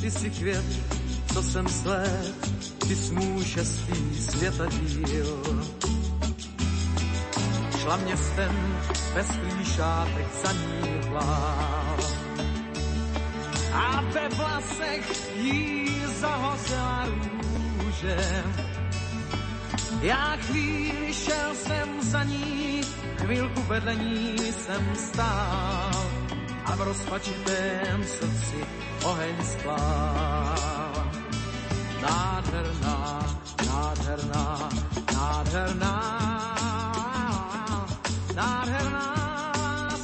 ty 0.00 0.10
jsi 0.10 0.30
květ, 0.30 0.64
co 1.32 1.42
jsem 1.42 1.68
sled, 1.68 2.34
ty 2.88 2.96
jsi 2.96 3.14
můj 3.14 3.44
světa 4.18 4.66
díl. 4.66 5.42
Šla 7.80 7.96
městem 7.96 8.78
bez 9.14 9.26
klíšátek 9.26 10.26
za 10.44 10.52
ní 10.52 11.08
vlál 11.08 11.96
a 13.72 14.00
ve 14.00 14.28
vlasech 14.28 15.36
jí 15.36 15.88
zahozela 16.20 17.06
růže. 17.06 18.44
Já 20.00 20.36
chvíli 20.36 21.14
šel 21.14 21.54
jsem 21.54 22.02
za 22.02 22.24
ní, 22.24 22.80
chvilku 23.16 23.62
vedle 23.62 23.94
ní 23.94 24.36
jsem 24.52 24.96
stál 24.96 25.90
a 26.64 26.76
v 26.76 26.80
rozpačitém 26.80 28.04
srdci 28.04 28.56
oheň 29.04 29.34
sklál. 29.44 31.12
Nádherná, 32.02 33.20
nádherná, 33.66 34.68
nádherná, 35.14 35.94
nádherná, 38.34 39.14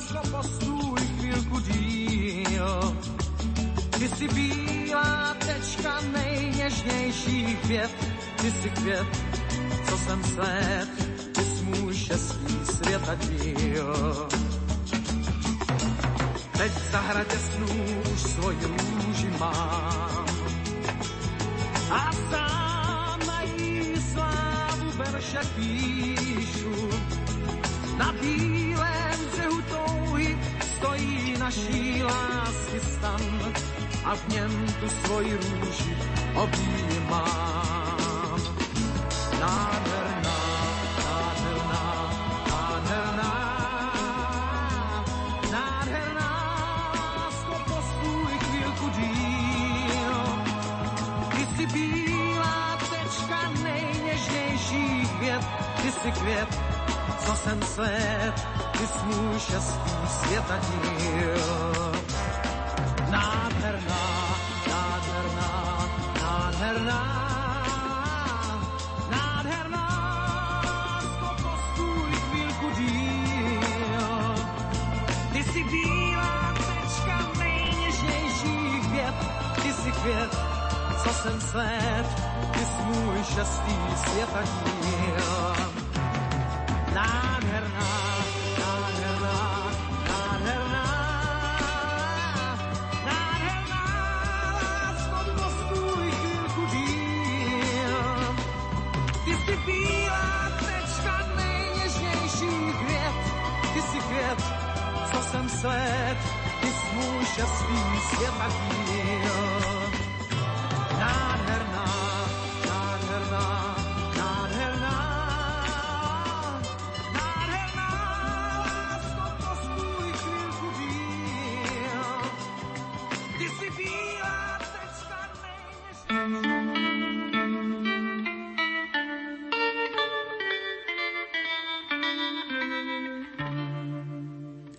skopostůj 0.07 1.01
chvílku 1.01 1.61
díl. 1.61 2.97
Ty 3.99 4.09
jsi 4.09 4.29
bílá 4.29 5.35
tečka 5.39 6.01
nejněžnější 6.13 7.57
květ, 7.57 7.91
ty 8.37 8.51
jsi 8.51 8.71
květ, 8.71 9.32
co 9.93 9.99
jsem 9.99 10.25
sled, 10.25 10.89
ty 11.33 11.45
jsi 11.45 11.65
můj 11.65 11.95
šestý 11.95 12.55
světa 12.65 13.15
díl. 13.15 14.29
Teď 16.59 16.73
v 16.73 16.93
zahradě 16.93 17.39
snů 17.39 17.67
už 18.15 18.21
svoji 18.21 18.59
růži 18.63 19.31
mám 19.39 20.27
a 21.91 22.13
sám 22.31 23.21
na 23.27 23.43
jí 23.43 23.97
slávu 24.13 24.91
verše 24.97 25.41
píšu. 25.57 26.89
Na 27.97 28.13
bílém 28.13 29.19
břehu 29.33 29.63
touhy 29.63 30.39
stojí 30.77 31.35
naší 31.39 32.03
lásky 32.03 32.81
stan 32.81 33.53
a 34.05 34.15
v 34.15 34.29
něm 34.29 34.67
tu 34.81 34.89
svoji 34.89 35.37
růži 35.37 35.97
objímám. 36.35 37.83
Nádherná, 39.43 39.82
si 56.03 56.13
květ, 56.13 56.61
co 57.27 57.37
jsem 57.37 57.63
svet, 57.63 58.47
ty 58.73 58.87
jsi 58.87 59.05
můj 59.07 59.41
šestý 59.41 59.91
světadíl. 60.09 61.93
Nádherná, 63.11 64.37
nádherná, 64.71 65.89
nádherná, 66.23 67.03
nádherná, 69.11 69.89
to 71.21 71.43
postůj 71.43 72.13
chvíľku 72.13 72.71
díl. 72.71 74.35
Ty 75.33 75.45
si 75.45 75.65
bílá 75.65 76.55
tečka 76.57 77.19
nejněžnějších 77.39 78.91
věd, 78.93 79.15
ty 79.63 79.73
si 79.73 79.93
květ, 79.93 80.39
co 81.05 81.15
jsem 81.15 81.41
svet, 81.41 82.07
ty 82.53 82.59
jsi 82.59 82.83
můj 82.83 83.25
šestý 83.25 83.77
světadíl. 83.97 85.72
Nádherná, 86.95 87.89
nádherná, 88.59 89.71
nádherná, 90.09 90.87
nádherná, 93.07 93.85
lásko, 94.63 95.31
postůj 95.43 96.11
chvílku 96.11 96.67
díl. 96.67 97.97
Ty 99.25 99.31
jsi 99.31 99.57
bílá 99.67 100.49
tečka 100.59 101.19
nejněžnější 101.37 102.73
květ, 102.85 103.15
ty 103.75 103.83
jsi 103.83 103.99
květ, 103.99 104.43
co. 105.13 105.23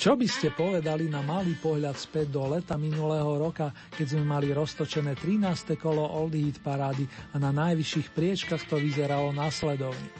Čo 0.03 0.19
by 0.19 0.27
ste 0.27 0.51
povedali 0.51 1.07
na 1.07 1.23
malý 1.23 1.55
pohľad 1.55 1.95
späť 1.95 2.27
do 2.35 2.43
leta 2.51 2.75
minulého 2.75 3.39
roka, 3.39 3.71
keď 3.71 4.11
sme 4.11 4.35
mali 4.35 4.51
roztočené 4.51 5.15
13. 5.15 5.79
kolo 5.79 6.03
Old 6.03 6.35
Hit 6.35 6.59
parády 6.59 7.07
a 7.31 7.39
na 7.39 7.55
najvyšších 7.55 8.11
priečkach 8.11 8.67
to 8.67 8.83
vyzeralo 8.83 9.31
následovne. 9.31 10.11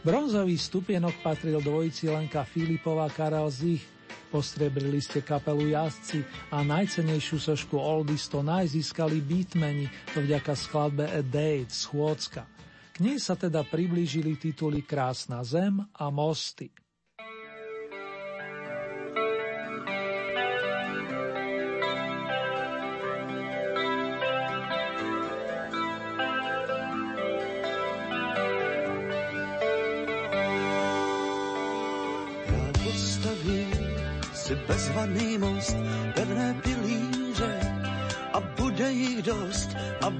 Bronzový 0.00 0.56
stupienok 0.56 1.20
patril 1.20 1.60
dvojici 1.60 2.08
Lenka 2.08 2.48
Filipová 2.48 3.12
Karel 3.12 3.52
Zich, 3.52 3.84
Postrebrili 4.32 5.04
ste 5.04 5.20
kapelu 5.20 5.68
jazdci 5.68 6.24
a 6.56 6.64
najcenejšiu 6.64 7.36
sošku 7.44 7.76
Oldies 7.76 8.24
to 8.24 8.40
najzískali 8.40 9.20
beatmeni, 9.20 9.84
to 10.16 10.24
vďaka 10.24 10.56
skladbe 10.56 11.04
A 11.04 11.20
Date 11.20 11.68
z 11.68 11.92
Chôdzka. 11.92 12.48
K 12.96 12.96
nej 13.04 13.20
sa 13.20 13.36
teda 13.36 13.68
priblížili 13.68 14.40
tituly 14.40 14.80
Krásna 14.80 15.44
zem 15.44 15.76
a 15.92 16.08
Mosty. 16.08 16.72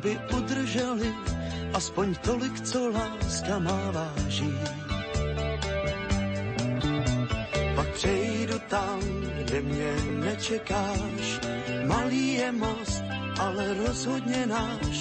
Aby 0.01 0.17
udrželi 0.33 1.13
aspoň 1.77 2.17
tolik, 2.25 2.57
co 2.65 2.89
láska 2.89 3.61
má 3.61 3.93
váží. 3.93 4.49
Pak 7.77 7.89
přejdu 7.93 8.59
tam, 8.69 9.01
kde 9.45 9.61
mě 9.61 9.93
nečekáš, 10.25 11.25
malý 11.85 12.35
je 12.35 12.53
most, 12.53 13.05
ale 13.41 13.75
rozhodně 13.75 14.47
náš 14.47 14.97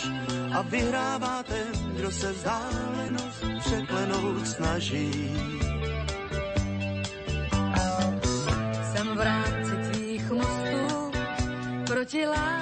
a 0.52 0.62
vyhrává 0.62 1.44
ten, 1.44 1.96
kdo 1.96 2.12
se 2.12 2.34
vzdálenost 2.34 3.40
překlenout 3.60 4.48
snaží. 4.48 5.32
v 9.10 9.22
rámci 9.22 9.76
tvých 9.92 10.32
mostů 10.32 11.12
proti 11.88 12.28
lásce 12.28 12.59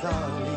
vzdálí. 0.00 0.56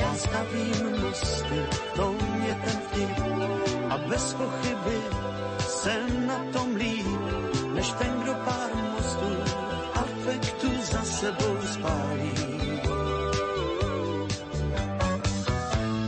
Já 0.00 0.14
stavím 0.14 1.00
mosty, 1.00 1.60
to 1.96 2.12
mě 2.12 2.60
ten 2.64 2.80
vtip 2.80 3.24
a 3.90 3.98
bez 3.98 4.34
pochyby 4.34 4.98
jsem 5.68 6.26
na 6.26 6.38
tom 6.52 6.76
líp, 6.76 7.06
než 7.74 7.92
ten, 7.92 8.20
kdo 8.22 8.34
pár 8.34 8.70
mostů 8.92 9.36
afektu 9.94 10.68
za 10.82 11.02
sebou 11.02 11.56
spálí. 11.72 12.32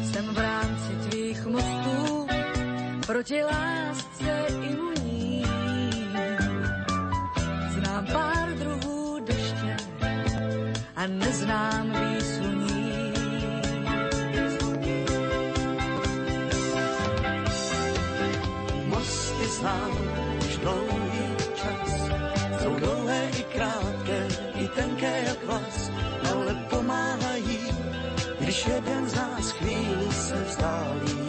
Jsem 0.02 0.34
v 0.34 0.38
rámci 0.38 1.08
tvých 1.08 1.46
mostů 1.46 2.26
proti 3.06 3.44
a 10.98 11.06
neznám 11.06 11.90
výsluní. 11.90 13.12
Mosty 18.84 19.46
znám 19.58 19.92
už 20.38 20.56
dlouhý 20.56 21.36
čas, 21.54 21.90
jsou 22.62 22.74
dlouhé 22.74 23.30
i 23.38 23.42
krátké, 23.42 24.28
i 24.54 24.68
tenké 24.68 25.22
jak 25.26 25.44
vás, 25.46 25.90
ale 26.30 26.54
pomáhají, 26.70 27.58
když 28.40 28.66
jeden 28.66 29.08
z 29.08 29.14
nás 29.14 29.50
chvíli 29.50 30.12
se 30.12 30.44
vzdálí. 30.44 31.27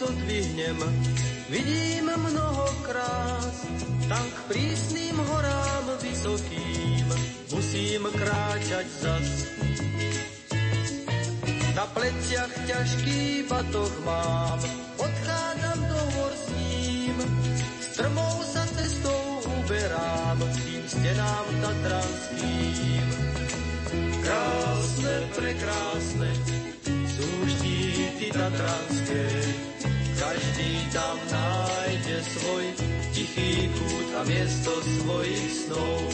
Zodvihnem, 0.00 0.78
vidím 1.52 2.08
mnoho 2.16 2.66
krás, 2.82 3.68
tam 4.08 4.24
k 4.32 4.38
prísnym 4.48 5.16
horám 5.28 5.86
vysokým 6.00 7.06
musím 7.52 8.08
kráčať 8.08 8.86
zas. 9.04 9.28
Na 11.76 11.84
pleciach 11.92 12.54
ťažký 12.64 13.44
batoh 13.44 13.94
mám, 14.08 14.60
odchádzam 14.96 15.80
do 15.84 16.00
hor 16.16 16.32
s 16.32 16.46
ním, 16.56 17.16
strmou 17.92 18.34
sa 18.40 18.64
cestou 18.72 19.44
uberám 19.60 20.40
tým 20.64 20.82
stenám 20.88 21.46
tatranským. 21.60 23.06
Krásne, 24.24 25.14
prekrásne, 25.36 26.30
sú 27.04 27.28
štíty 27.52 28.32
tatranské, 28.32 29.24
každý 30.30 30.86
tam 30.94 31.18
nájde 31.26 32.22
svoj 32.22 32.64
tichý 33.10 33.66
kút 33.74 34.08
a 34.14 34.22
miesto 34.30 34.70
svojich 34.78 35.50
snov. 35.66 36.06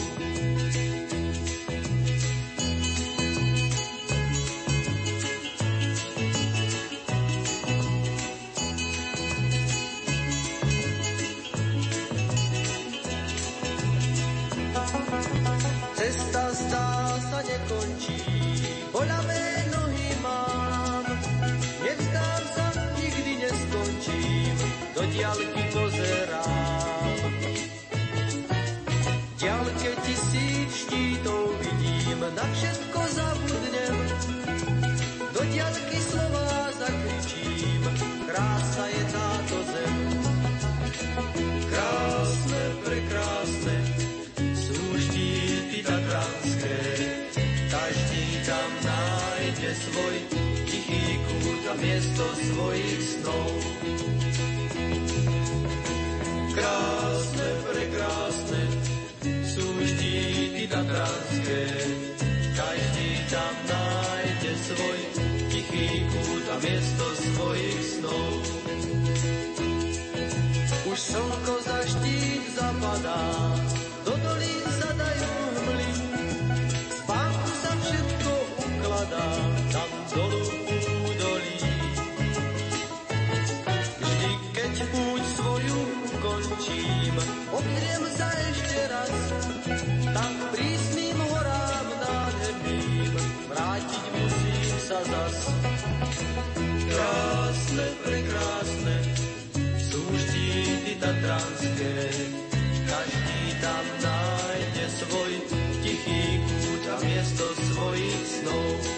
miesto 107.17 107.49
svojich 107.73 108.21
snov. 108.29 108.96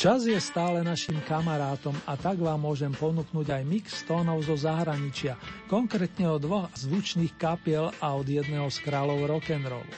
Čas 0.00 0.24
je 0.24 0.40
stále 0.40 0.80
našim 0.80 1.20
kamarátom 1.28 1.92
a 2.08 2.16
tak 2.16 2.40
vám 2.40 2.56
môžem 2.64 2.88
ponúknuť 2.88 3.52
aj 3.52 3.62
mix 3.68 4.00
tónov 4.08 4.40
zo 4.48 4.56
zahraničia, 4.56 5.36
konkrétne 5.68 6.24
od 6.24 6.40
dvoch 6.40 6.72
zvučných 6.72 7.36
kapiel 7.36 7.92
a 8.00 8.16
od 8.16 8.24
jedného 8.24 8.64
z 8.72 8.80
kráľov 8.80 9.28
rock'n'rollu. 9.28 9.92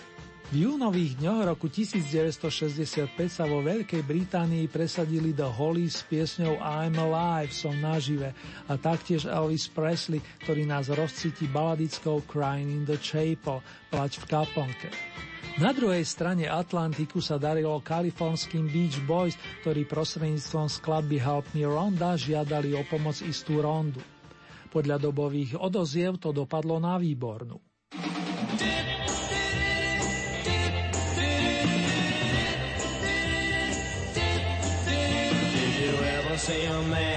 V 0.51 0.67
júnových 0.67 1.23
dňoch 1.23 1.55
roku 1.55 1.71
1965 1.71 3.15
sa 3.31 3.47
vo 3.47 3.63
Veľkej 3.63 4.03
Británii 4.03 4.67
presadili 4.67 5.31
do 5.31 5.47
Holly 5.47 5.87
s 5.87 6.03
piesňou 6.03 6.59
I'm 6.59 6.99
Alive, 6.99 7.55
som 7.55 7.79
nažive 7.79 8.35
a 8.67 8.75
taktiež 8.75 9.31
Elvis 9.31 9.71
Presley, 9.71 10.19
ktorý 10.43 10.67
nás 10.67 10.91
rozcíti 10.91 11.47
baladickou 11.47 12.27
Crying 12.27 12.75
in 12.75 12.83
the 12.83 12.99
Chapel, 12.99 13.63
plať 13.95 14.19
v 14.19 14.25
kaponke. 14.27 14.91
Na 15.61 15.69
druhej 15.69 16.01
strane 16.09 16.49
Atlantiku 16.49 17.21
sa 17.21 17.37
darilo 17.37 17.77
kalifornským 17.85 18.73
Beach 18.73 18.97
Boys, 19.05 19.37
ktorí 19.61 19.85
prostredníctvom 19.85 20.65
skladby 20.73 21.21
Help 21.21 21.45
Me 21.53 21.69
Ronda 21.69 22.17
žiadali 22.17 22.73
o 22.73 22.81
pomoc 22.89 23.21
istú 23.21 23.61
rondu. 23.61 24.01
Podľa 24.73 24.97
dobových 24.97 25.61
odoziev 25.61 26.17
to 26.17 26.33
dopadlo 26.33 26.81
na 26.81 26.97
výbornú. 26.97 27.61
Did 35.53 35.75
you 35.77 35.93
ever 36.01 36.37
see 36.41 36.65
a 36.65 36.81
man 36.89 37.12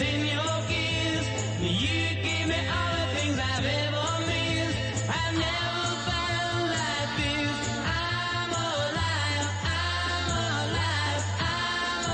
in 0.00 0.24
your 0.26 0.62
kiss. 0.68 1.26
You 1.60 2.14
give 2.22 2.48
me 2.48 2.60
all 2.76 2.92
the 3.00 3.06
things 3.16 3.38
I've 3.38 3.66
ever 3.66 4.26
missed. 4.28 5.04
I've 5.10 5.34
never 5.34 5.88
like 6.74 7.12
this. 7.18 7.58
I'm 7.84 8.52
alive, 8.52 9.50
I'm 9.64 10.30
alive, 10.70 11.24
I'm 11.40 12.10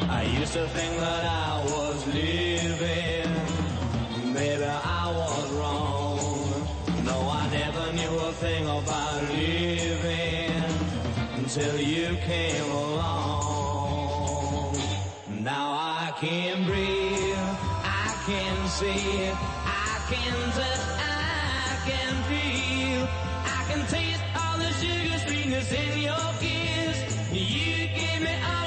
alive. 0.00 0.10
I 0.10 0.22
used 0.40 0.52
to 0.54 0.66
think 0.68 0.98
that 1.00 1.24
I 1.24 1.53
see, 18.74 19.30
I 19.30 20.00
can 20.10 20.34
touch, 20.58 20.84
I 20.98 21.78
can 21.86 22.14
feel, 22.28 23.06
I 23.56 23.60
can 23.68 23.86
taste 23.86 24.24
all 24.34 24.58
the 24.58 24.70
sugar 24.80 25.18
sweetness 25.26 25.70
in 25.72 25.98
your 26.08 26.28
kiss. 26.40 26.98
You 27.30 27.86
give 27.94 28.20
me 28.26 28.34
all 28.50 28.63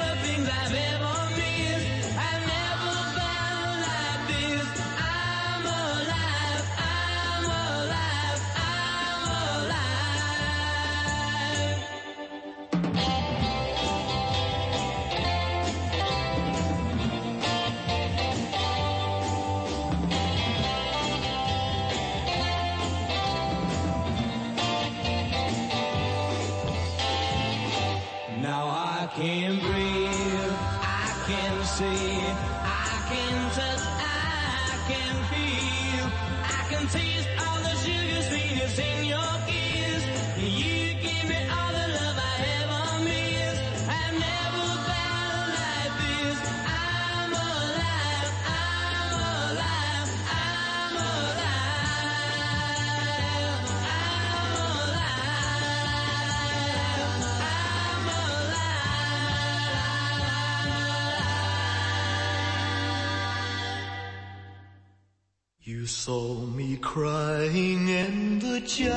saw 65.88 66.34
me 66.44 66.76
crying 66.76 67.88
in 67.88 68.38
the 68.40 68.60
chapel. 68.60 68.92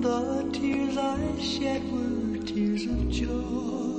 The 0.00 0.50
tears 0.52 0.96
I 0.96 1.38
shed 1.38 1.82
were 1.92 2.38
tears 2.38 2.86
of 2.86 3.08
joy. 3.10 3.93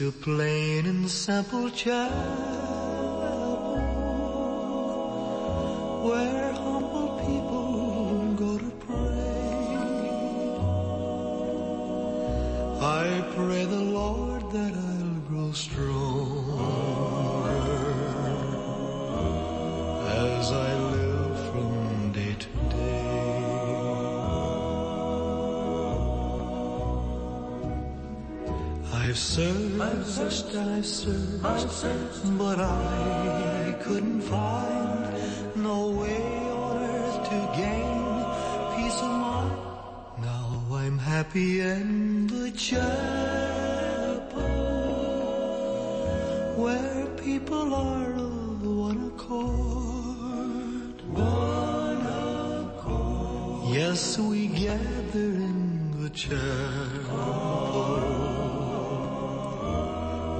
Just 0.00 0.16
a 0.16 0.18
plain 0.24 0.86
and 0.86 1.10
simple 1.10 1.68
chapel 1.68 2.59
I've 30.80 30.86
searched, 30.86 31.44
I've 31.44 31.70
searched, 31.70 32.38
but 32.38 32.58
I 32.58 33.76
couldn't 33.82 34.22
find 34.22 35.12
no 35.54 35.90
way 35.90 36.22
on 36.48 36.82
earth 36.82 37.28
to 37.28 37.38
gain 37.54 38.24
peace 38.74 38.98
of 39.02 39.10
mind. 39.10 39.58
Now 40.22 40.62
I'm 40.72 40.96
happy 40.96 41.60
in 41.60 42.28
the 42.28 42.50
chapel 42.52 42.80
where 46.56 47.06
people 47.28 47.74
are 47.74 48.14
of 48.14 48.66
one 48.66 49.12
accord. 49.12 50.96
One 51.12 52.06
accord. 52.64 53.74
Yes, 53.76 54.18
we 54.18 54.46
gather 54.46 55.28
in 55.44 56.02
the 56.02 56.08
chapel 56.08 56.59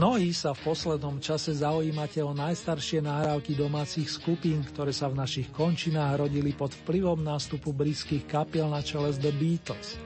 Mnohí 0.00 0.32
sa 0.32 0.56
v 0.56 0.64
poslednom 0.64 1.20
čase 1.20 1.52
zaujímate 1.52 2.24
o 2.24 2.32
najstaršie 2.32 3.04
nahrávky 3.04 3.52
domácich 3.52 4.08
skupín, 4.08 4.64
ktoré 4.64 4.96
sa 4.96 5.12
v 5.12 5.20
našich 5.20 5.52
končinách 5.52 6.24
rodili 6.24 6.56
pod 6.56 6.72
vplyvom 6.72 7.20
nástupu 7.20 7.68
britských 7.76 8.24
kapiel 8.24 8.72
na 8.72 8.80
čele 8.80 9.12
z 9.12 9.20
The 9.20 9.28
Beatles. 9.36 10.00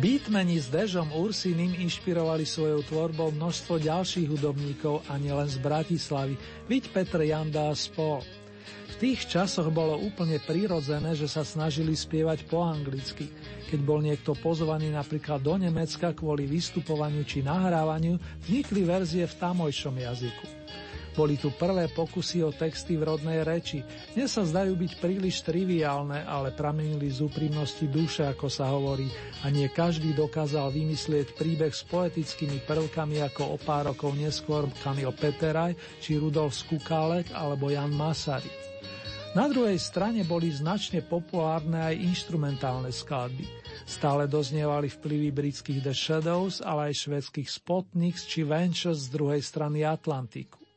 Beatmeni 0.00 0.56
s 0.56 0.72
Dežom 0.72 1.12
Ursinim 1.12 1.76
inšpirovali 1.76 2.48
svojou 2.48 2.80
tvorbou 2.88 3.28
množstvo 3.36 3.76
ďalších 3.76 4.32
hudobníkov 4.32 5.04
a 5.12 5.20
nielen 5.20 5.44
z 5.44 5.60
Bratislavy, 5.60 6.32
viď 6.64 6.88
Petr 6.96 7.20
Janda 7.20 7.68
a 7.68 7.76
spol. 7.76 8.24
Tých 8.98 9.30
časoch 9.30 9.70
bolo 9.70 9.94
úplne 9.94 10.42
prirodzené, 10.42 11.14
že 11.14 11.30
sa 11.30 11.46
snažili 11.46 11.94
spievať 11.94 12.50
po 12.50 12.66
anglicky, 12.66 13.30
keď 13.70 13.80
bol 13.86 14.02
niekto 14.02 14.34
pozvaný 14.34 14.90
napríklad 14.90 15.38
do 15.38 15.54
Nemecka 15.54 16.10
kvôli 16.10 16.50
vystupovaniu 16.50 17.22
či 17.22 17.46
nahrávaniu, 17.46 18.18
vznikli 18.42 18.82
verzie 18.82 19.22
v 19.22 19.38
tamojšom 19.38 20.02
jazyku. 20.02 20.46
Boli 21.14 21.38
tu 21.38 21.54
prvé 21.54 21.86
pokusy 21.94 22.42
o 22.42 22.50
texty 22.50 22.98
v 22.98 23.06
rodnej 23.06 23.46
reči. 23.46 23.86
Dnes 24.18 24.34
sa 24.34 24.42
zdajú 24.42 24.74
byť 24.74 24.92
príliš 24.98 25.46
triviálne, 25.46 26.26
ale 26.26 26.50
pramenili 26.50 27.06
z 27.06 27.22
úprimnosti 27.22 27.86
duše, 27.86 28.26
ako 28.26 28.50
sa 28.50 28.70
hovorí, 28.70 29.06
a 29.42 29.50
nie 29.50 29.70
každý 29.70 30.10
dokázal 30.14 30.74
vymyslieť 30.74 31.38
príbeh 31.38 31.70
s 31.70 31.86
poetickými 31.86 32.66
prvkami 32.66 33.22
ako 33.30 33.54
o 33.54 33.56
pár 33.62 33.94
rokov 33.94 34.14
neskôr 34.18 34.66
Kamil 34.82 35.14
Peteraj 35.14 36.02
či 36.02 36.18
Rudolf 36.18 36.54
Skukálek 36.54 37.30
alebo 37.30 37.70
Jan 37.70 37.94
Masaryk. 37.94 38.77
Na 39.36 39.44
druhej 39.44 39.76
strane 39.76 40.24
boli 40.24 40.48
značne 40.48 41.04
populárne 41.04 41.92
aj 41.92 42.00
instrumentálne 42.00 42.88
skladby. 42.88 43.44
Stále 43.84 44.24
doznievali 44.24 44.88
vplyvy 44.88 45.28
britských 45.32 45.84
The 45.84 45.92
Shadows, 45.92 46.64
ale 46.64 46.92
aj 46.92 47.04
švedských 47.04 47.48
Spotniks 47.48 48.24
či 48.24 48.44
Ventures 48.44 49.04
z 49.04 49.12
druhej 49.12 49.44
strany 49.44 49.84
Atlantiku. 49.84 50.67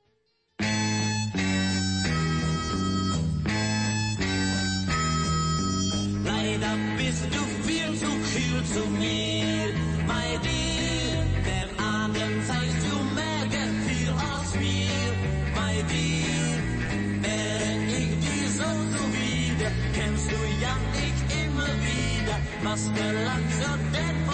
Wieder, 22.72 22.74
was 22.74 22.90
verlangst 22.94 23.62
du 23.62 24.31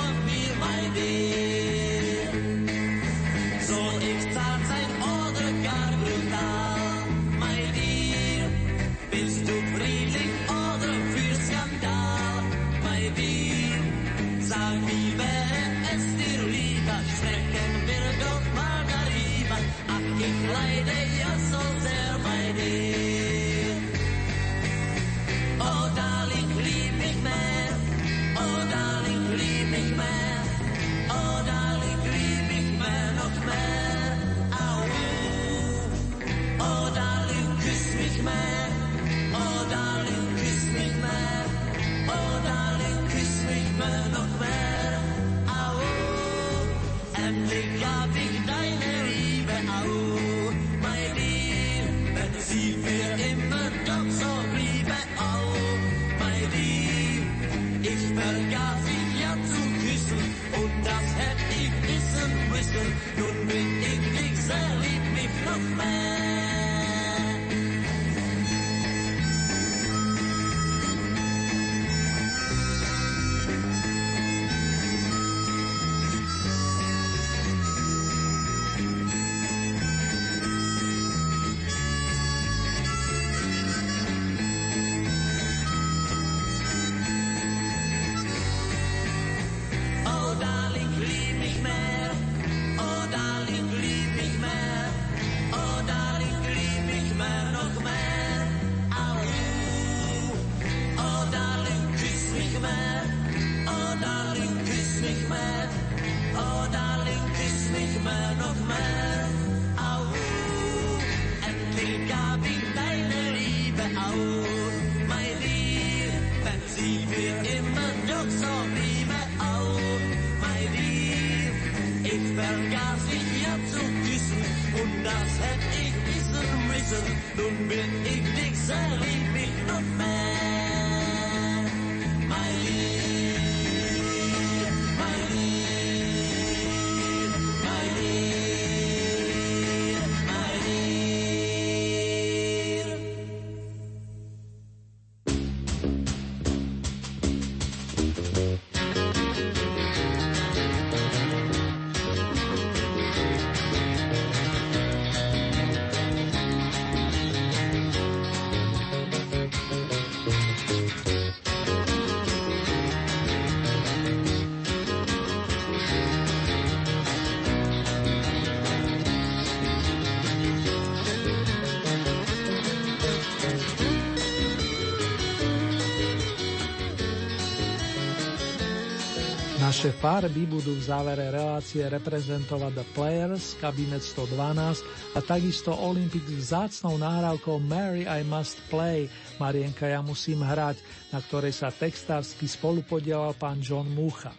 Naše 179.77 179.93
farby 179.93 180.49
budú 180.49 180.73
v 180.73 180.89
závere 180.89 181.29
relácie 181.29 181.85
reprezentovať 181.85 182.81
The 182.81 182.85
Players, 182.97 183.53
kabinet 183.61 184.01
112 184.01 184.81
a 185.13 185.21
takisto 185.21 185.69
Olympics 185.69 186.33
vzácnou 186.33 186.97
nahrávkou 186.97 187.61
Mary 187.61 188.09
I 188.09 188.25
Must 188.25 188.57
Play, 188.73 189.05
Marienka 189.37 189.85
ja 189.85 190.01
musím 190.01 190.41
hrať, 190.41 190.81
na 191.13 191.21
ktorej 191.21 191.53
sa 191.53 191.69
textársky 191.69 192.49
spolupodielal 192.49 193.37
pán 193.37 193.61
John 193.61 193.85
Mucha. 193.93 194.33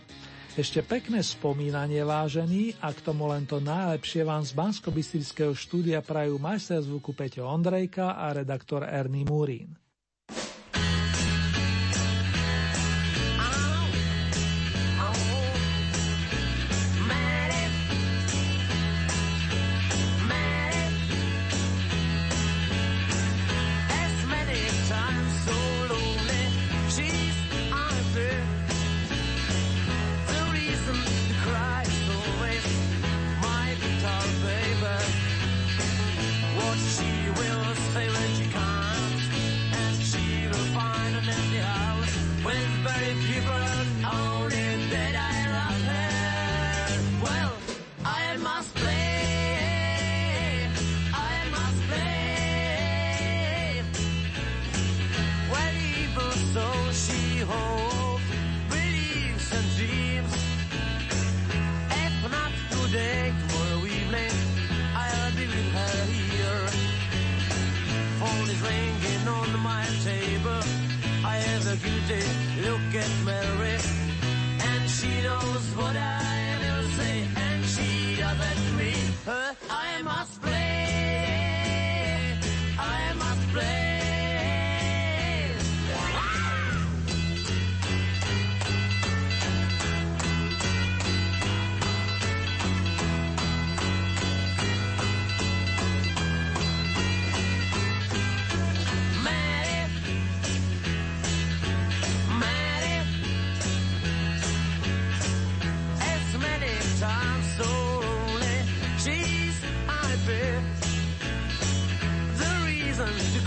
Ešte 0.59 0.82
pekné 0.82 1.23
spomínanie 1.23 2.02
vážený 2.02 2.82
a 2.82 2.90
k 2.90 2.98
tomu 2.98 3.31
len 3.31 3.47
to 3.47 3.62
najlepšie 3.62 4.27
vám 4.27 4.43
z 4.43 4.59
bansko 4.59 4.90
štúdia 5.55 6.02
prajú 6.02 6.43
majster 6.43 6.82
zvuku 6.82 7.15
Peťo 7.15 7.47
Ondrejka 7.47 8.19
a 8.19 8.35
redaktor 8.35 8.82
Ernie 8.82 9.23
Murín. 9.23 9.77
Mean 79.28 79.36
her. 79.36 79.56
I 79.70 80.02
must 80.02 80.42
play, 80.42 80.57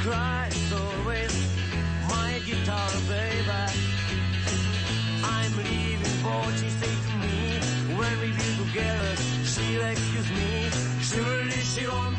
cry 0.01 0.49
always 0.73 1.33
my 2.09 2.41
guitar, 2.43 2.89
baby. 3.07 3.61
I'm 5.23 5.53
leaving 5.57 6.15
for 6.23 6.43
she 6.57 6.69
say 6.69 6.93
to 7.05 7.13
me 7.23 7.41
when 7.97 8.13
we 8.21 8.29
be 8.31 8.47
together. 8.63 9.15
She'll 9.51 9.85
excuse 9.85 10.29
me. 10.31 10.69
Surely 11.01 11.61
she 11.73 11.85
won't 11.87 12.10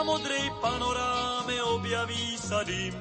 Modrej 0.00 0.48
panoráme 0.64 1.60
objaví 1.76 2.34
sa 2.40 2.64
dym. 2.64 2.96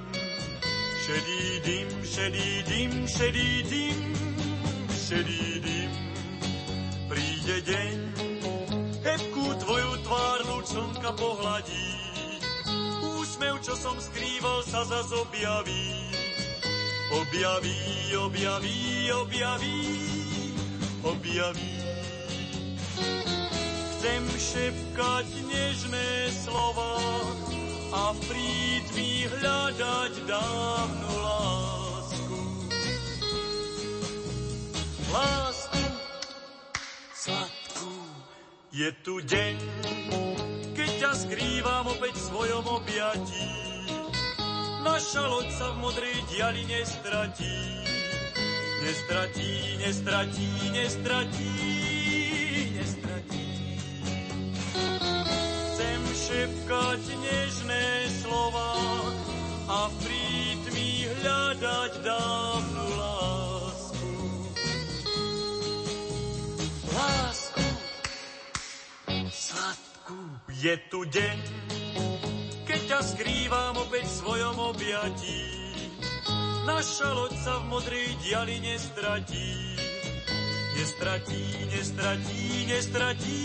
Šedý 1.08 1.44
dym, 1.64 1.88
šedý 2.04 2.50
dym, 2.68 2.92
šedý 3.08 3.50
dym, 3.66 3.98
šedý 4.94 5.44
dym. 5.64 5.92
Príde 7.08 7.58
deň, 7.66 7.96
hebkú 9.00 9.46
tvoju 9.64 9.92
tvár 10.06 10.40
lúč 10.54 10.66
slnka 10.76 11.12
pohladí. 11.16 11.90
Úsmev, 13.18 13.64
čo 13.64 13.74
som 13.80 13.96
skrýval, 13.96 14.62
sa 14.68 14.84
zas 14.84 15.10
objaví. 15.16 16.14
Objaví, 17.16 17.80
objaví, 18.22 18.78
objaví, 19.16 19.80
objaví. 21.02 21.79
Chcem 24.00 24.24
šepkať 24.32 25.28
nežné 25.44 26.32
slova 26.32 27.04
a 27.92 28.16
v 28.16 28.20
prítmi 28.32 29.28
hľadať 29.28 30.24
dávnu 30.24 31.12
lásku. 31.20 32.40
Lásku 35.12 35.84
sladkú. 37.12 37.92
Je 38.72 38.88
tu 39.04 39.20
deň, 39.20 39.56
keď 40.80 40.90
ťa 41.04 41.12
skrývam 41.20 41.92
opäť 41.92 42.16
v 42.16 42.24
svojom 42.24 42.66
objatí. 42.72 43.52
Naša 44.80 45.28
loď 45.28 45.48
sa 45.52 45.76
v 45.76 45.78
modrej 45.84 46.24
diali 46.32 46.64
nestratí. 46.72 47.84
Nestratí, 48.80 49.76
nestratí, 49.84 50.52
nestratí. 50.72 51.99
Šepkať 56.30 57.04
nežné 57.26 57.86
slova 58.22 58.78
a 59.66 59.90
v 59.90 59.94
prítmi 60.06 61.10
hľadať 61.10 61.92
dávnu 62.06 62.86
lásku. 63.02 64.14
Lásku 66.94 67.66
sladkú. 69.34 70.22
Je 70.54 70.76
tu 70.94 71.02
deň, 71.10 71.40
keď 72.62 72.80
ťa 72.94 73.00
skrývam 73.10 73.74
opäť 73.82 74.06
v 74.06 74.18
svojom 74.22 74.58
objatí. 74.70 75.42
Naša 76.70 77.10
loď 77.10 77.34
sa 77.42 77.58
v 77.58 77.74
modrej 77.74 78.10
diali 78.22 78.62
nestratí. 78.62 79.74
Nestratí, 80.78 81.44
nestratí, 81.74 82.70
nestratí, 82.70 83.42